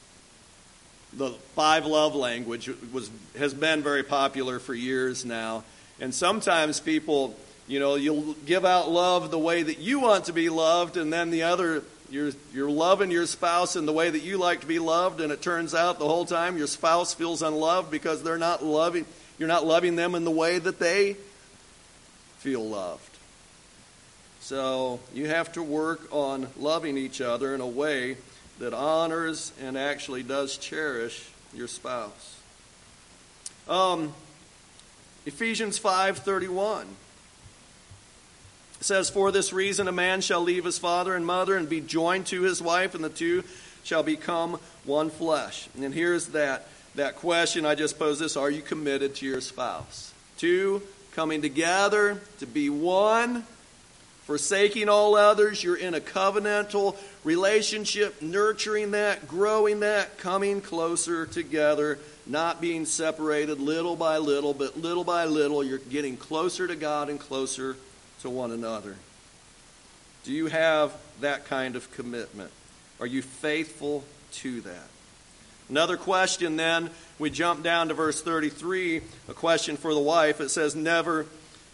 the 1.13 1.31
five 1.55 1.87
love 1.87 2.15
language 2.15 2.71
was 2.93 3.11
has 3.39 3.55
been 3.55 3.83
very 3.83 4.03
popular 4.03 4.59
for 4.59 4.75
years 4.75 5.25
now 5.25 5.65
and 6.01 6.15
sometimes 6.15 6.81
people 6.81 7.35
you 7.69 7.79
know 7.79 7.95
you'll 7.95 8.35
give 8.47 8.65
out 8.65 8.91
love 8.91 9.31
the 9.31 9.39
way 9.39 9.63
that 9.63 9.79
you 9.79 10.01
want 10.01 10.25
to 10.25 10.33
be 10.33 10.49
loved 10.49 10.97
and 10.97 11.13
then 11.13 11.31
the 11.31 11.45
other 11.45 11.85
you're 12.11 12.33
you're 12.53 12.71
loving 12.71 13.11
your 13.11 13.27
spouse 13.27 13.77
in 13.77 13.87
the 13.87 13.93
way 13.93 14.11
that 14.11 14.23
you 14.23 14.39
like 14.39 14.61
to 14.61 14.67
be 14.67 14.79
loved 14.79 15.21
and 15.21 15.31
it 15.31 15.41
turns 15.41 15.75
out 15.75 15.99
the 15.99 16.07
whole 16.07 16.25
time 16.25 16.57
your 16.57 16.67
spouse 16.67 17.15
feels 17.15 17.43
unloved 17.43 17.91
because 17.91 18.23
they're 18.23 18.39
not 18.39 18.65
loving 18.65 19.05
you're 19.39 19.49
not 19.49 19.65
loving 19.65 19.95
them 19.95 20.15
in 20.15 20.25
the 20.25 20.31
way 20.31 20.59
that 20.59 20.79
they 20.79 21.15
feel 22.39 22.67
loved 22.67 23.09
so 24.41 24.99
you 25.13 25.27
have 25.27 25.53
to 25.53 25.63
work 25.63 26.09
on 26.11 26.49
loving 26.59 26.97
each 26.97 27.21
other 27.21 27.55
in 27.55 27.61
a 27.61 27.67
way 27.67 28.17
that 28.59 28.73
honors 28.73 29.53
and 29.61 29.77
actually 29.77 30.23
does 30.23 30.57
cherish 30.57 31.29
your 31.55 31.69
spouse. 31.69 32.37
Um, 33.69 34.15
Ephesians 35.27 35.79
5:31 35.79 36.87
says, 38.81 39.11
"For 39.11 39.33
this 39.33 39.53
reason 39.53 39.89
a 39.89 39.93
man 39.93 40.21
shall 40.21 40.41
leave 40.41 40.65
his 40.65 40.79
father 40.79 41.15
and 41.15 41.27
mother 41.27 41.57
and 41.57 41.69
be 41.69 41.81
joined 41.81 42.27
to 42.29 42.43
his 42.43 42.63
wife, 42.63 42.95
and 42.95 43.03
the 43.03 43.09
two 43.09 43.45
shall 43.85 44.03
become 44.03 44.61
one 44.85 45.11
flesh." 45.11 45.69
And 45.81 45.95
here's 45.95 46.27
that 46.29 46.69
that 46.95 47.17
question 47.17 47.67
I 47.67 47.75
just 47.75 47.99
posed: 47.99 48.21
This: 48.21 48.37
Are 48.37 48.51
you 48.51 48.63
committed 48.63 49.15
to 49.17 49.27
your 49.27 49.41
spouse? 49.41 50.13
Two 50.37 50.83
coming 51.13 51.43
together 51.43 52.21
to 52.39 52.47
be 52.47 52.71
one 52.71 53.45
forsaking 54.29 54.91
all 54.91 55.17
others. 55.17 55.65
You're 55.65 55.75
in 55.75 55.95
a 55.95 56.01
covenantal 56.01 56.97
relationship, 57.25 58.21
nurturing 58.21 58.91
that, 58.91 59.27
growing 59.27 59.81
that, 59.81 60.19
coming 60.19 60.61
closer 60.61 61.25
together, 61.25 61.99
not 62.27 62.61
being 62.61 62.85
separated 62.85 63.59
little 63.59 63.97
by 63.97 64.19
little, 64.19 64.53
but 64.53 64.77
little 64.79 65.03
by 65.03 65.25
little, 65.25 65.65
you're 65.65 65.79
getting 65.79 66.19
closer 66.19 66.67
to 66.67 66.77
God 66.77 67.09
and 67.09 67.19
closer 67.19 67.75
to 68.23 68.31
one 68.31 68.51
another. 68.51 68.97
Do 70.25 70.33
you 70.33 70.47
have 70.47 70.97
that 71.21 71.47
kind 71.47 71.77
of 71.77 71.91
commitment? 71.93 72.51
Are 73.01 73.07
you 73.07 73.23
faithful 73.23 74.05
to 74.33 74.61
that? 74.63 74.89
Another 75.69 75.97
question 75.97 76.57
then, 76.57 76.91
we 77.19 77.31
jump 77.31 77.63
down 77.63 77.89
to 77.89 77.95
verse 77.95 78.23
33, 78.23 79.03
a 79.29 79.35
question 79.35 79.77
for 79.77 79.93
the 79.93 80.01
wife. 80.01 80.41
It 80.41 80.49
says, 80.49 80.75
Never 80.75 81.27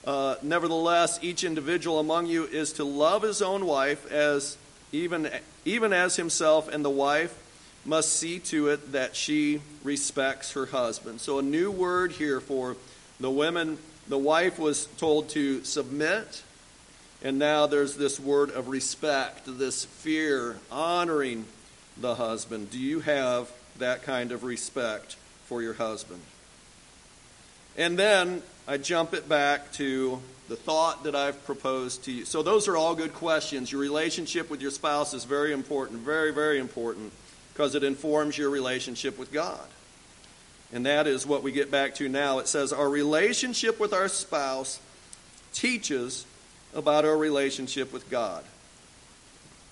uh, 0.07 0.37
nevertheless, 0.42 1.18
each 1.22 1.44
individual 1.44 1.98
among 1.98 2.26
you 2.26 2.44
is 2.44 2.74
to 2.74 2.85
love 2.85 3.22
his 3.22 3.40
own 3.40 3.64
wife 3.64 4.11
as 4.12 4.59
even, 4.92 5.30
even 5.64 5.92
as 5.92 6.16
himself, 6.16 6.68
and 6.68 6.85
the 6.85 6.90
wife 6.90 7.40
must 7.87 8.12
see 8.12 8.38
to 8.38 8.68
it 8.68 8.92
that 8.92 9.16
she 9.16 9.62
respects 9.83 10.52
her 10.52 10.66
husband. 10.66 11.20
So, 11.20 11.38
a 11.38 11.42
new 11.42 11.70
word 11.70 12.12
here 12.12 12.40
for 12.40 12.76
the 13.18 13.30
women. 13.30 13.78
The 14.09 14.19
wife 14.19 14.59
was 14.59 14.87
told 14.99 15.31
to 15.31 15.64
submit, 15.64 16.43
and 17.23 17.38
now 17.38 17.67
there's 17.67 17.97
this 17.97 18.21
word 18.21 18.51
of 18.51 18.69
respect, 18.69 19.43
this 19.47 19.87
fear, 19.87 20.59
honoring 20.71 21.47
the 21.97 22.17
husband. 22.17 22.71
Do 22.71 22.79
you 22.79 23.01
have 23.01 23.51
that 23.79 24.03
kind 24.03 24.31
of 24.31 24.45
respect 24.45 25.17
for 25.47 25.62
your 25.62 25.75
husband? 25.75 26.21
And 27.77 27.99
then 27.99 28.43
I 28.69 28.77
jump 28.77 29.14
it 29.14 29.29
back 29.29 29.73
to 29.73 30.21
the 30.49 30.57
thought 30.57 31.05
that 31.05 31.14
I've 31.14 31.43
proposed 31.47 32.05
to 32.05 32.12
you. 32.12 32.27
So, 32.27 32.43
those 32.43 32.69
are 32.69 32.77
all 32.77 32.95
good 32.95 33.14
questions. 33.14 33.73
Your 33.73 33.81
relationship 33.81 34.51
with 34.51 34.61
your 34.61 34.71
spouse 34.71 35.14
is 35.14 35.25
very 35.25 35.53
important, 35.53 36.01
very, 36.01 36.33
very 36.33 36.59
important, 36.59 37.12
because 37.53 37.75
it 37.75 37.83
informs 37.83 38.37
your 38.37 38.51
relationship 38.51 39.19
with 39.19 39.33
God. 39.33 39.67
And 40.72 40.87
that 40.87 41.07
is 41.07 41.27
what 41.27 41.42
we 41.42 41.53
get 41.53 41.70
back 41.70 41.94
to 41.96 42.09
now. 42.09 42.38
It 42.38 42.48
says, 42.48 42.72
Our 42.72 42.88
relationship 42.88 43.79
with 43.79 43.92
our 43.92 44.09
spouse 44.09 44.81
teaches 45.53 46.27
about 46.74 47.05
our 47.05 47.16
relationship 47.16 47.92
with 47.92 48.11
God. 48.11 48.44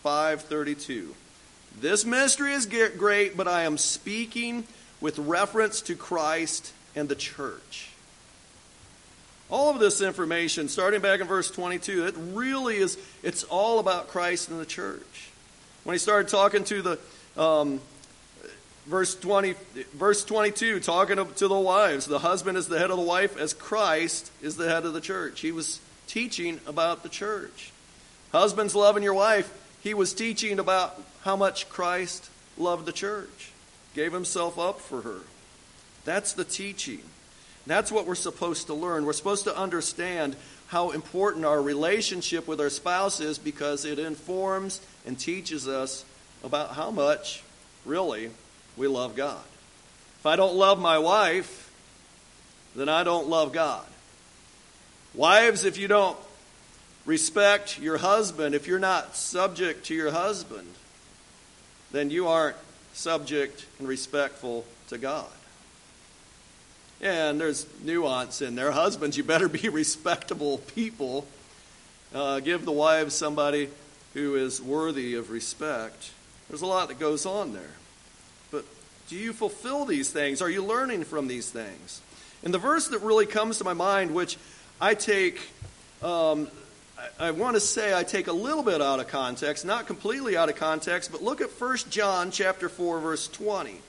532. 0.02 1.14
This 1.81 2.05
mystery 2.05 2.52
is 2.52 2.66
great, 2.66 3.37
but 3.37 3.48
I 3.48 3.62
am 3.62 3.78
speaking 3.78 4.64
with 5.00 5.18
reference 5.18 5.81
to 5.83 5.96
Christ 5.96 6.72
and 6.94 7.09
the 7.09 7.14
church. 7.14 7.88
All 9.50 9.70
of 9.70 9.78
this 9.78 10.00
information, 10.00 10.68
starting 10.68 11.00
back 11.00 11.20
in 11.20 11.26
verse 11.26 11.50
22, 11.50 12.07
it 12.07 12.14
really 12.16 12.76
is, 12.76 12.96
it's 13.22 13.44
all 13.44 13.78
about 13.78 14.09
Christ 14.09 14.48
and 14.48 14.59
the 14.59 14.66
church. 14.66 15.31
When 15.85 15.94
he 15.94 15.98
started 15.98 16.28
talking 16.28 16.64
to 16.64 16.83
the, 16.83 16.98
um, 17.37 17.81
verse 18.87 19.14
20, 19.14 19.55
verse 19.95 20.25
22, 20.25 20.81
talking 20.81 21.16
to 21.16 21.49
the 21.49 21.59
wives, 21.59 22.07
the 22.07 22.18
husband 22.18 22.59
is 22.59 22.68
the 22.68 22.79
head 22.79 22.90
of 22.90 22.97
the 22.97 23.03
wife 23.03 23.37
as 23.37 23.55
Christ 23.55 24.31
is 24.42 24.57
the 24.57 24.68
head 24.68 24.85
of 24.85 24.92
the 24.92 25.01
church. 25.01 25.40
He 25.40 25.53
was 25.53 25.81
teaching 26.07 26.61
about 26.66 27.03
the 27.03 27.09
church. 27.09 27.73
Husbands 28.33 28.75
loving 28.75 29.03
your 29.03 29.14
wife, 29.14 29.53
he 29.83 29.95
was 29.95 30.14
teaching 30.14 30.59
about 30.59 31.01
how 31.23 31.37
much 31.37 31.68
Christ 31.68 32.31
loved 32.57 32.87
the 32.87 32.92
church, 32.92 33.53
gave 33.95 34.12
himself 34.12 34.59
up 34.59 34.81
for 34.81 35.03
her. 35.03 35.21
That's 36.05 36.33
the 36.33 36.45
teaching. 36.45 37.03
That's 37.66 37.92
what 37.92 38.07
we're 38.07 38.14
supposed 38.16 38.66
to 38.66 38.75
learn. 38.75 39.07
We're 39.07 39.12
supposed 39.12 39.45
to 39.45 39.57
understand 39.57 40.35
how 40.66 40.90
important 40.90 41.45
our 41.45 41.62
relationship 41.62 42.49
with 42.49 42.61
our 42.61 42.71
spouse 42.71 43.21
is 43.21 43.38
because 43.38 43.85
it 43.85 43.99
informs 43.99 44.81
and 45.07 45.18
teaches 45.18 45.68
us 45.68 46.05
about 46.42 46.71
how 46.71 46.90
much, 46.90 47.45
really, 47.85 48.31
we 48.76 48.87
love 48.87 49.16
God. 49.16 49.42
If 50.18 50.26
I 50.26 50.37
don't 50.37 50.54
love 50.54 50.80
my 50.80 50.98
wife, 50.98 51.70
then 52.74 52.88
I 52.88 53.04
don't 53.04 53.28
love 53.28 53.52
God. 53.52 53.85
Wives, 55.14 55.64
if 55.64 55.76
you 55.76 55.88
don't 55.88 56.16
respect 57.04 57.78
your 57.78 57.98
husband, 57.98 58.54
if 58.54 58.66
you're 58.66 58.78
not 58.78 59.16
subject 59.16 59.87
to 59.87 59.94
your 59.94 60.11
husband, 60.11 60.68
then 61.90 62.11
you 62.11 62.28
aren't 62.28 62.56
subject 62.94 63.66
and 63.78 63.88
respectful 63.88 64.64
to 64.88 64.98
God. 64.98 65.26
And 67.00 67.40
there's 67.40 67.66
nuance 67.82 68.40
in 68.40 68.54
there. 68.54 68.70
Husbands, 68.70 69.16
you 69.16 69.24
better 69.24 69.48
be 69.48 69.68
respectable 69.68 70.58
people. 70.58 71.26
Uh, 72.14 72.40
give 72.40 72.64
the 72.64 72.72
wives 72.72 73.14
somebody 73.14 73.68
who 74.14 74.37
is 74.37 74.61
worthy 74.61 75.14
of 75.14 75.30
respect. 75.30 76.12
There's 76.48 76.62
a 76.62 76.66
lot 76.66 76.88
that 76.88 76.98
goes 76.98 77.26
on 77.26 77.52
there. 77.52 77.70
Do 79.12 79.18
you 79.18 79.35
fulfill 79.35 79.85
these 79.85 80.11
things? 80.11 80.40
Are 80.40 80.48
you 80.48 80.64
learning 80.64 81.05
from 81.05 81.29
these 81.29 81.51
things? 81.51 82.01
And 82.42 82.55
the 82.55 82.59
verse 82.59 82.88
that 82.88 83.01
really 83.01 83.27
comes 83.27 83.59
to 83.59 83.64
my 83.64 83.75
mind, 83.75 84.14
which 84.14 84.38
I 84.81 84.94
take, 84.94 85.38
um, 86.03 86.48
I, 87.20 87.27
I 87.27 87.31
want 87.33 87.57
to 87.57 87.61
say 87.61 87.94
I 87.94 88.05
take 88.05 88.29
a 88.29 88.33
little 88.33 88.62
bit 88.62 88.81
out 88.81 89.01
of 89.01 89.09
context, 89.09 89.66
not 89.66 89.87
completely 89.87 90.35
out 90.35 90.48
of 90.48 90.57
context, 90.57 91.12
but 91.12 91.22
look 91.22 91.42
at 91.42 91.51
1 91.51 91.77
John 91.90 92.31
chapter 92.31 92.70
4, 92.70 93.01
verse 93.01 93.29
20. 93.29 93.83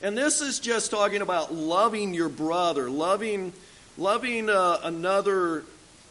And 0.00 0.16
this 0.16 0.40
is 0.40 0.58
just 0.58 0.90
talking 0.90 1.20
about 1.20 1.52
loving 1.52 2.14
your 2.14 2.30
brother, 2.30 2.88
loving, 2.88 3.52
loving 3.98 4.48
uh, 4.48 4.78
another, 4.82 5.64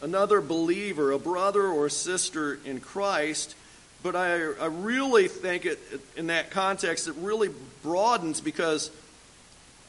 another 0.03 0.41
believer, 0.41 1.11
a 1.11 1.17
brother 1.17 1.65
or 1.65 1.89
sister 1.89 2.59
in 2.65 2.81
Christ, 2.81 3.55
but 4.03 4.15
I, 4.15 4.33
I 4.33 4.65
really 4.65 5.27
think 5.27 5.65
it, 5.65 5.79
in 6.15 6.27
that 6.27 6.51
context, 6.51 7.07
it 7.07 7.15
really 7.17 7.49
broadens 7.83 8.41
because 8.41 8.91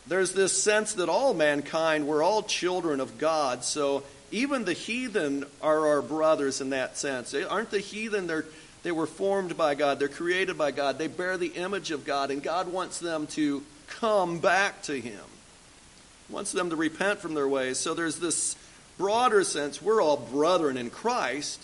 there's 0.07 0.33
this 0.33 0.61
sense 0.61 0.95
that 0.95 1.09
all 1.09 1.33
mankind, 1.35 2.07
we're 2.07 2.23
all 2.23 2.43
children 2.43 3.01
of 3.01 3.19
God. 3.19 3.65
So 3.65 4.03
even 4.31 4.65
the 4.65 4.73
heathen 4.73 5.45
are 5.61 5.87
our 5.87 6.03
brothers 6.03 6.61
in 6.61 6.71
that 6.71 6.97
sense. 6.97 7.35
Aren't 7.35 7.71
the 7.71 7.79
heathen, 7.79 8.27
they're, 8.27 8.47
they 8.83 8.93
were 8.93 9.07
formed 9.07 9.57
by 9.57 9.75
God, 9.75 9.99
they're 9.99 10.09
created 10.09 10.59
by 10.59 10.73
God, 10.73 10.99
they 10.99 11.07
bear 11.07 11.37
the 11.37 11.49
image 11.49 11.91
of 11.91 12.05
God, 12.05 12.31
and 12.31 12.43
God 12.43 12.73
wants 12.73 12.99
them 12.99 13.27
to 13.29 13.63
come 13.89 14.39
back 14.39 14.83
to 14.85 15.01
Him. 15.01 15.21
He 16.29 16.35
wants 16.35 16.53
them 16.53 16.71
to 16.71 16.77
repent 16.77 17.21
from 17.21 17.35
their 17.35 17.49
ways. 17.49 17.79
So 17.79 17.95
there's 17.95 18.19
this 18.19 18.57
broader 18.99 19.45
sense, 19.45 19.81
we're 19.81 20.03
all 20.03 20.17
brethren 20.17 20.77
in 20.77 20.91
Christ. 20.91 21.63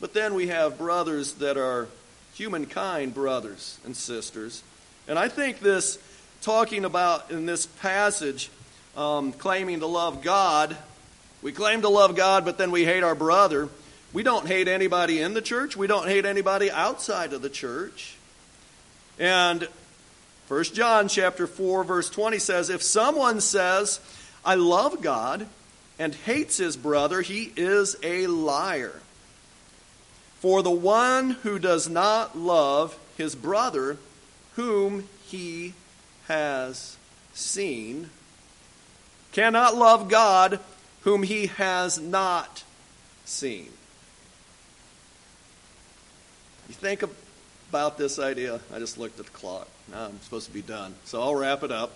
But 0.00 0.12
then 0.12 0.34
we 0.34 0.48
have 0.48 0.78
brothers 0.78 1.34
that 1.34 1.56
are 1.56 1.88
humankind 2.34 3.14
brothers 3.14 3.78
and 3.84 3.96
sisters. 3.96 4.62
And 5.08 5.18
I 5.18 5.28
think 5.28 5.60
this, 5.60 5.98
talking 6.42 6.84
about 6.84 7.30
in 7.30 7.46
this 7.46 7.66
passage, 7.66 8.50
um, 8.96 9.32
claiming 9.32 9.80
to 9.80 9.86
love 9.86 10.22
God, 10.22 10.76
we 11.42 11.52
claim 11.52 11.82
to 11.82 11.88
love 11.88 12.16
God, 12.16 12.44
but 12.44 12.58
then 12.58 12.70
we 12.70 12.84
hate 12.84 13.02
our 13.02 13.14
brother. 13.14 13.68
We 14.12 14.22
don't 14.22 14.46
hate 14.46 14.68
anybody 14.68 15.20
in 15.20 15.34
the 15.34 15.42
church, 15.42 15.76
we 15.76 15.86
don't 15.86 16.08
hate 16.08 16.24
anybody 16.24 16.70
outside 16.70 17.32
of 17.32 17.42
the 17.42 17.50
church. 17.50 18.16
And 19.18 19.68
1 20.48 20.64
John 20.64 21.08
chapter 21.08 21.46
4 21.46 21.84
verse 21.84 22.10
20 22.10 22.38
says 22.38 22.70
if 22.70 22.82
someone 22.82 23.40
says 23.40 23.98
I 24.44 24.54
love 24.54 25.02
God 25.02 25.46
and 25.98 26.14
hates 26.14 26.58
his 26.58 26.76
brother 26.76 27.20
he 27.22 27.52
is 27.56 27.96
a 28.02 28.26
liar. 28.26 29.00
For 30.46 30.62
the 30.62 30.70
one 30.70 31.30
who 31.30 31.58
does 31.58 31.88
not 31.88 32.38
love 32.38 32.96
his 33.16 33.34
brother, 33.34 33.96
whom 34.54 35.08
he 35.26 35.74
has 36.28 36.96
seen, 37.34 38.10
cannot 39.32 39.74
love 39.74 40.08
God, 40.08 40.60
whom 41.00 41.24
he 41.24 41.46
has 41.46 41.98
not 41.98 42.62
seen. 43.24 43.70
You 46.68 46.74
think 46.76 47.02
about 47.68 47.98
this 47.98 48.20
idea. 48.20 48.60
I 48.72 48.78
just 48.78 48.98
looked 48.98 49.18
at 49.18 49.26
the 49.26 49.32
clock. 49.32 49.66
Now 49.90 50.04
I'm 50.04 50.20
supposed 50.20 50.46
to 50.46 50.54
be 50.54 50.62
done. 50.62 50.94
So 51.06 51.20
I'll 51.20 51.34
wrap 51.34 51.64
it 51.64 51.72
up. 51.72 51.90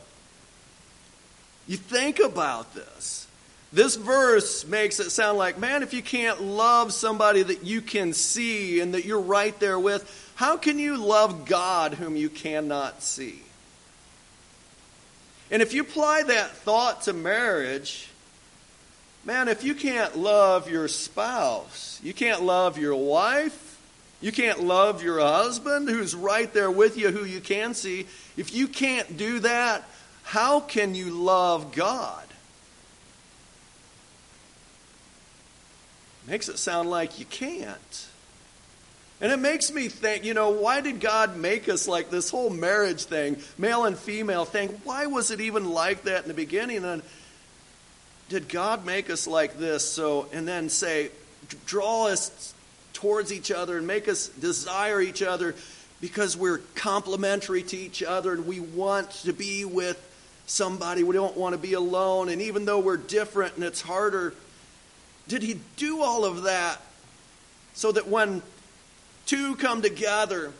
You 1.68 1.76
think 1.76 2.18
about 2.18 2.74
this. 2.74 3.28
This 3.72 3.94
verse 3.94 4.66
makes 4.66 4.98
it 4.98 5.10
sound 5.10 5.38
like, 5.38 5.58
man, 5.58 5.82
if 5.82 5.94
you 5.94 6.02
can't 6.02 6.42
love 6.42 6.92
somebody 6.92 7.42
that 7.42 7.64
you 7.64 7.80
can 7.80 8.12
see 8.12 8.80
and 8.80 8.94
that 8.94 9.04
you're 9.04 9.20
right 9.20 9.58
there 9.60 9.78
with, 9.78 10.32
how 10.34 10.56
can 10.56 10.78
you 10.78 10.96
love 10.96 11.46
God 11.46 11.94
whom 11.94 12.16
you 12.16 12.28
cannot 12.28 13.02
see? 13.02 13.40
And 15.52 15.62
if 15.62 15.72
you 15.72 15.82
apply 15.82 16.24
that 16.24 16.50
thought 16.50 17.02
to 17.02 17.12
marriage, 17.12 18.08
man, 19.24 19.46
if 19.46 19.62
you 19.62 19.74
can't 19.74 20.16
love 20.16 20.68
your 20.68 20.88
spouse, 20.88 22.00
you 22.02 22.12
can't 22.12 22.42
love 22.42 22.76
your 22.76 22.96
wife, 22.96 23.78
you 24.20 24.32
can't 24.32 24.64
love 24.64 25.02
your 25.02 25.20
husband 25.20 25.88
who's 25.88 26.14
right 26.14 26.52
there 26.52 26.70
with 26.70 26.96
you, 26.96 27.10
who 27.10 27.24
you 27.24 27.40
can 27.40 27.74
see, 27.74 28.06
if 28.36 28.54
you 28.54 28.66
can't 28.66 29.16
do 29.16 29.38
that, 29.40 29.84
how 30.24 30.60
can 30.60 30.94
you 30.94 31.10
love 31.10 31.72
God? 31.72 32.24
Makes 36.26 36.48
it 36.48 36.58
sound 36.58 36.90
like 36.90 37.18
you 37.18 37.24
can't. 37.24 38.06
And 39.20 39.30
it 39.30 39.38
makes 39.38 39.70
me 39.70 39.88
think, 39.88 40.24
you 40.24 40.32
know, 40.32 40.50
why 40.50 40.80
did 40.80 41.00
God 41.00 41.36
make 41.36 41.68
us 41.68 41.86
like 41.86 42.10
this 42.10 42.30
whole 42.30 42.48
marriage 42.48 43.04
thing, 43.04 43.36
male 43.58 43.84
and 43.84 43.98
female 43.98 44.46
thing? 44.46 44.68
Why 44.84 45.06
was 45.06 45.30
it 45.30 45.40
even 45.40 45.70
like 45.70 46.04
that 46.04 46.22
in 46.22 46.28
the 46.28 46.34
beginning? 46.34 46.84
And 46.84 47.02
did 48.30 48.48
God 48.48 48.86
make 48.86 49.10
us 49.10 49.26
like 49.26 49.58
this? 49.58 49.84
So, 49.84 50.26
and 50.32 50.48
then 50.48 50.70
say, 50.70 51.10
draw 51.66 52.06
us 52.06 52.54
towards 52.94 53.32
each 53.32 53.50
other 53.50 53.76
and 53.76 53.86
make 53.86 54.08
us 54.08 54.28
desire 54.28 55.00
each 55.02 55.22
other 55.22 55.54
because 56.00 56.34
we're 56.34 56.58
complementary 56.74 57.62
to 57.62 57.76
each 57.76 58.02
other 58.02 58.32
and 58.32 58.46
we 58.46 58.60
want 58.60 59.10
to 59.10 59.34
be 59.34 59.66
with 59.66 59.98
somebody. 60.46 61.02
We 61.02 61.14
don't 61.14 61.36
want 61.36 61.52
to 61.54 61.58
be 61.58 61.74
alone. 61.74 62.30
And 62.30 62.40
even 62.40 62.64
though 62.64 62.78
we're 62.78 62.96
different 62.96 63.56
and 63.56 63.64
it's 63.64 63.82
harder 63.82 64.32
did 65.30 65.44
he 65.44 65.60
do 65.76 66.02
all 66.02 66.24
of 66.24 66.42
that 66.42 66.82
so 67.72 67.92
that 67.92 68.08
when 68.08 68.42
two 69.26 69.54
come 69.54 69.80
together 69.80 70.52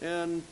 and 0.00 0.42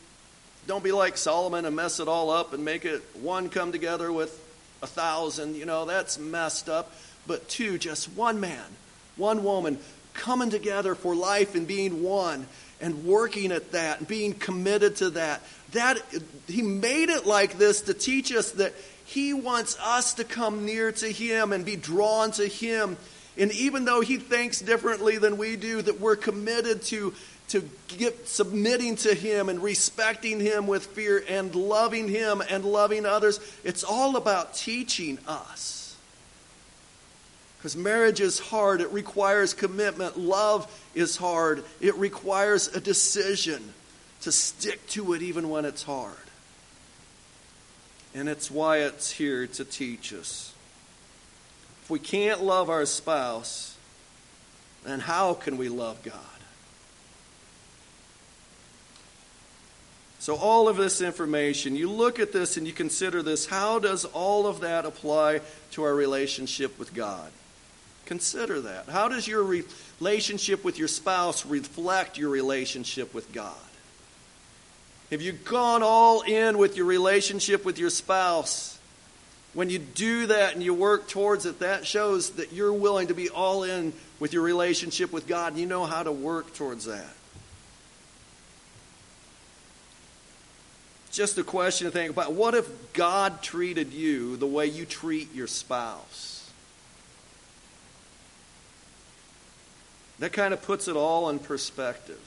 don't 0.67 0.85
be 0.85 0.93
like 0.93 1.17
Solomon 1.17 1.65
and 1.65 1.75
mess 1.75 1.99
it 1.99 2.09
all 2.09 2.29
up 2.29 2.53
and 2.53 2.63
make 2.63 2.85
it 2.85 3.03
one 3.15 3.49
come 3.49 3.73
together 3.73 4.13
with 4.13 4.39
a 4.83 4.87
thousand, 4.87 5.57
you 5.57 5.65
know, 5.65 5.87
that's 5.87 6.19
messed 6.19 6.69
up. 6.69 6.93
But 7.27 7.49
two, 7.49 7.79
just 7.79 8.13
one 8.13 8.39
man, 8.39 8.67
one 9.17 9.43
woman 9.43 9.79
coming 10.13 10.51
together 10.51 10.95
for 10.95 11.15
life 11.15 11.55
and 11.55 11.67
being 11.67 12.03
one 12.03 12.47
and 12.83 13.07
working 13.07 13.51
at 13.51 13.73
that 13.73 14.01
and 14.01 14.07
being 14.09 14.35
committed 14.35 14.97
to 14.97 15.11
that. 15.11 15.41
That 15.73 15.97
he 16.49 16.61
made 16.61 17.09
it 17.09 17.25
like 17.25 17.57
this 17.57 17.81
to 17.83 17.95
teach 17.95 18.31
us 18.31 18.51
that 18.53 18.75
he 19.07 19.33
wants 19.33 19.79
us 19.81 20.15
to 20.15 20.25
come 20.25 20.67
near 20.67 20.93
to 20.93 21.11
him 21.11 21.55
and 21.55 21.65
be 21.65 21.77
drawn 21.77 22.31
to 22.33 22.47
him 22.47 22.99
and 23.39 23.51
even 23.53 23.85
though 23.85 24.01
he 24.01 24.19
thinks 24.19 24.61
differently 24.61 25.19
than 25.19 25.39
we 25.39 25.57
do, 25.57 25.81
that 25.83 26.01
we're 26.01 26.17
committed 26.17 26.83
to, 26.83 27.15
to 27.49 27.69
get, 27.89 28.29
submitting 28.29 28.97
to 28.97 29.15
him 29.15 29.49
and 29.49 29.63
respecting 29.63 30.39
him 30.39 30.67
with 30.67 30.87
fear 30.87 31.25
and 31.29 31.55
loving 31.55 32.09
him 32.09 32.43
and 32.49 32.65
loving 32.65 33.07
others, 33.07 33.41
it's 33.65 33.85
all 33.85 34.17
about 34.17 34.55
teaching 34.55 35.19
us. 35.27 35.97
Because 37.59 37.77
marriage 37.77 38.21
is 38.21 38.39
hard, 38.39 38.81
it 38.81 38.91
requires 38.93 39.55
commitment. 39.55 40.19
Love 40.19 40.67
is 40.95 41.17
hard, 41.17 41.65
it 41.81 41.95
requires 41.95 42.69
a 42.69 42.81
decision 42.81 43.73
to 44.23 44.33
stick 44.33 44.85
to 44.89 45.15
it 45.15 45.23
even 45.23 45.49
when 45.49 45.65
it's 45.65 45.83
hard. 45.83 46.15
And 48.15 48.29
it's 48.29 48.51
why 48.51 48.79
it's 48.79 49.11
here 49.11 49.47
to 49.47 49.65
teach 49.65 50.13
us. 50.13 50.52
We 51.93 51.99
can't 51.99 52.43
love 52.43 52.71
our 52.71 52.87
spouse, 52.87 53.77
then 54.83 54.99
how 54.99 55.35
can 55.35 55.59
we 55.59 55.69
love 55.69 56.03
God? 56.03 56.15
So, 60.19 60.37
all 60.37 60.69
of 60.69 60.79
this 60.79 61.03
information, 61.03 61.77
you 61.77 61.91
look 61.91 62.19
at 62.19 62.33
this 62.33 62.57
and 62.57 62.67
you 62.67 62.73
consider 62.73 63.23
this 63.23 63.45
how 63.45 63.79
does 63.79 64.07
all 64.07 64.47
of 64.47 64.61
that 64.61 64.87
apply 64.87 65.43
to 65.73 65.83
our 65.83 65.95
relationship 65.95 66.79
with 66.79 66.95
God? 66.95 67.31
Consider 68.07 68.63
that. 68.63 68.89
How 68.89 69.09
does 69.09 69.29
your 69.29 69.45
relationship 70.01 70.65
with 70.65 70.79
your 70.79 70.89
spouse 70.89 71.45
reflect 71.45 72.17
your 72.17 72.31
relationship 72.31 73.13
with 73.13 73.31
God? 73.35 73.53
Have 75.11 75.21
you 75.21 75.33
gone 75.33 75.83
all 75.83 76.23
in 76.23 76.57
with 76.57 76.75
your 76.75 76.87
relationship 76.87 77.67
with 77.67 77.79
your 77.79 77.91
spouse? 77.91 78.72
When 79.55 79.69
you 79.69 79.79
do 79.79 80.27
that 80.27 80.55
and 80.55 80.63
you 80.63 80.73
work 80.73 81.09
towards 81.09 81.45
it, 81.45 81.59
that 81.59 81.87
shows 81.87 82.31
that 82.31 82.53
you're 82.53 82.73
willing 82.73 83.09
to 83.09 83.15
be 83.15 83.29
all 83.29 83.65
in 83.65 83.93
with 84.19 84.33
your 84.33 84.43
relationship 84.43 85.13
with 85.13 85.27
God 85.27 85.53
and 85.53 85.61
you 85.61 85.67
know 85.67 85.85
how 85.85 86.03
to 86.03 86.13
work 86.13 86.55
towards 86.55 86.87
that. 86.87 87.15
Just 91.11 91.37
a 91.37 91.45
question 91.45 91.87
to 91.87 91.91
think 91.91 92.11
about. 92.11 92.33
What 92.33 92.55
if 92.55 92.95
God 92.95 93.43
treated 93.43 93.93
you 93.93 94.39
the 94.39 94.47
way 94.47 94.67
you 94.67 94.87
treat 94.87 95.35
your 95.35 95.47
spouse? 95.47 96.51
That 100.21 100.33
kind 100.33 100.55
of 100.55 100.63
puts 100.63 100.89
it 100.89 100.97
all 100.97 101.29
in 101.29 101.39
perspective. 101.39 102.21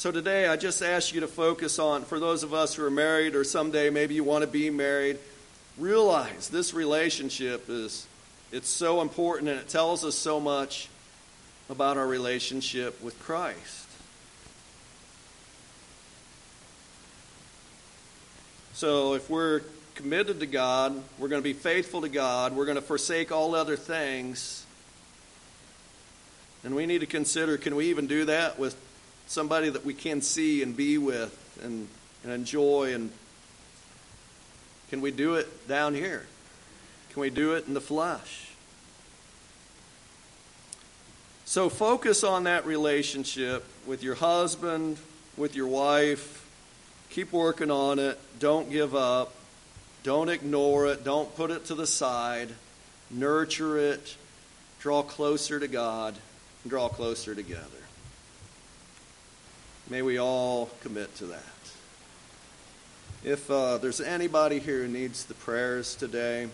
So 0.00 0.10
today, 0.10 0.46
I 0.46 0.56
just 0.56 0.80
ask 0.80 1.12
you 1.12 1.20
to 1.20 1.28
focus 1.28 1.78
on, 1.78 2.04
for 2.04 2.18
those 2.18 2.42
of 2.42 2.54
us 2.54 2.74
who 2.74 2.82
are 2.86 2.90
married 2.90 3.34
or 3.34 3.44
someday 3.44 3.90
maybe 3.90 4.14
you 4.14 4.24
want 4.24 4.40
to 4.40 4.48
be 4.48 4.70
married, 4.70 5.18
realize 5.76 6.48
this 6.48 6.72
relationship 6.72 7.68
is 7.68 8.06
it's 8.50 8.70
so 8.70 9.02
important 9.02 9.50
and 9.50 9.60
it 9.60 9.68
tells 9.68 10.02
us 10.02 10.14
so 10.14 10.40
much 10.40 10.88
about 11.68 11.98
our 11.98 12.06
relationship 12.06 13.02
with 13.02 13.20
Christ. 13.20 13.86
So 18.72 19.12
if 19.12 19.28
we're 19.28 19.60
committed 19.96 20.40
to 20.40 20.46
God, 20.46 20.94
we're 21.18 21.28
going 21.28 21.42
to 21.42 21.46
be 21.46 21.52
faithful 21.52 22.00
to 22.00 22.08
God, 22.08 22.56
we're 22.56 22.64
going 22.64 22.76
to 22.76 22.80
forsake 22.80 23.32
all 23.32 23.54
other 23.54 23.76
things, 23.76 24.64
and 26.64 26.74
we 26.74 26.86
need 26.86 27.00
to 27.00 27.06
consider 27.06 27.58
can 27.58 27.76
we 27.76 27.90
even 27.90 28.06
do 28.06 28.24
that 28.24 28.58
with 28.58 28.74
somebody 29.30 29.70
that 29.70 29.84
we 29.84 29.94
can 29.94 30.20
see 30.20 30.60
and 30.60 30.76
be 30.76 30.98
with 30.98 31.60
and, 31.62 31.86
and 32.24 32.32
enjoy. 32.32 32.92
And 32.92 33.10
can 34.90 35.00
we 35.00 35.12
do 35.12 35.36
it 35.36 35.68
down 35.68 35.94
here? 35.94 36.26
Can 37.12 37.22
we 37.22 37.30
do 37.30 37.54
it 37.54 37.68
in 37.68 37.74
the 37.74 37.80
flesh? 37.80 38.48
So 41.44 41.68
focus 41.68 42.24
on 42.24 42.44
that 42.44 42.66
relationship 42.66 43.64
with 43.86 44.02
your 44.02 44.16
husband, 44.16 44.98
with 45.36 45.54
your 45.54 45.68
wife. 45.68 46.44
Keep 47.10 47.32
working 47.32 47.70
on 47.70 48.00
it. 48.00 48.18
Don't 48.40 48.68
give 48.68 48.96
up. 48.96 49.32
Don't 50.02 50.28
ignore 50.28 50.86
it. 50.88 51.04
Don't 51.04 51.34
put 51.36 51.52
it 51.52 51.66
to 51.66 51.76
the 51.76 51.86
side. 51.86 52.48
Nurture 53.10 53.78
it. 53.78 54.16
Draw 54.80 55.02
closer 55.02 55.60
to 55.60 55.68
God. 55.68 56.14
And 56.64 56.70
draw 56.70 56.88
closer 56.88 57.34
together. 57.34 57.79
May 59.90 60.02
we 60.02 60.20
all 60.20 60.70
commit 60.82 61.12
to 61.16 61.26
that. 61.26 61.42
If 63.24 63.50
uh, 63.50 63.78
there's 63.78 64.00
anybody 64.00 64.60
here 64.60 64.84
who 64.84 64.88
needs 64.88 65.24
the 65.24 65.34
prayers 65.34 65.96
today, 65.96 66.46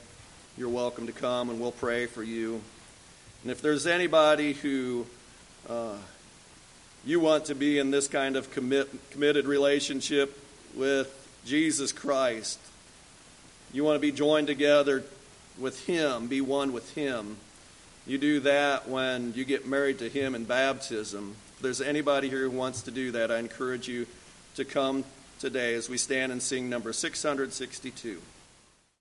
you're 0.56 0.70
welcome 0.70 1.06
to 1.06 1.12
come 1.12 1.50
and 1.50 1.60
we'll 1.60 1.70
pray 1.70 2.06
for 2.06 2.22
you. 2.22 2.62
And 3.42 3.52
if 3.52 3.60
there's 3.60 3.86
anybody 3.86 4.54
who 4.54 5.04
uh, 5.68 5.98
you 7.04 7.20
want 7.20 7.44
to 7.46 7.54
be 7.54 7.78
in 7.78 7.90
this 7.90 8.08
kind 8.08 8.36
of 8.36 8.50
commit, 8.52 8.88
committed 9.10 9.44
relationship 9.44 10.42
with 10.74 11.12
Jesus 11.44 11.92
Christ, 11.92 12.58
you 13.70 13.84
want 13.84 13.96
to 13.96 14.00
be 14.00 14.12
joined 14.12 14.46
together 14.46 15.04
with 15.58 15.84
Him, 15.84 16.26
be 16.26 16.40
one 16.40 16.72
with 16.72 16.94
Him. 16.94 17.36
You 18.06 18.16
do 18.16 18.40
that 18.40 18.88
when 18.88 19.34
you 19.34 19.44
get 19.44 19.66
married 19.66 19.98
to 19.98 20.08
Him 20.08 20.34
in 20.34 20.44
baptism. 20.44 21.36
If 21.56 21.62
there's 21.62 21.80
anybody 21.80 22.28
here 22.28 22.42
who 22.42 22.50
wants 22.50 22.82
to 22.82 22.90
do 22.90 23.12
that, 23.12 23.30
I 23.30 23.38
encourage 23.38 23.88
you 23.88 24.06
to 24.56 24.64
come 24.66 25.04
today 25.38 25.74
as 25.74 25.88
we 25.88 25.96
stand 25.96 26.30
and 26.30 26.42
sing 26.42 26.68
number 26.68 26.92
662. 26.92 28.20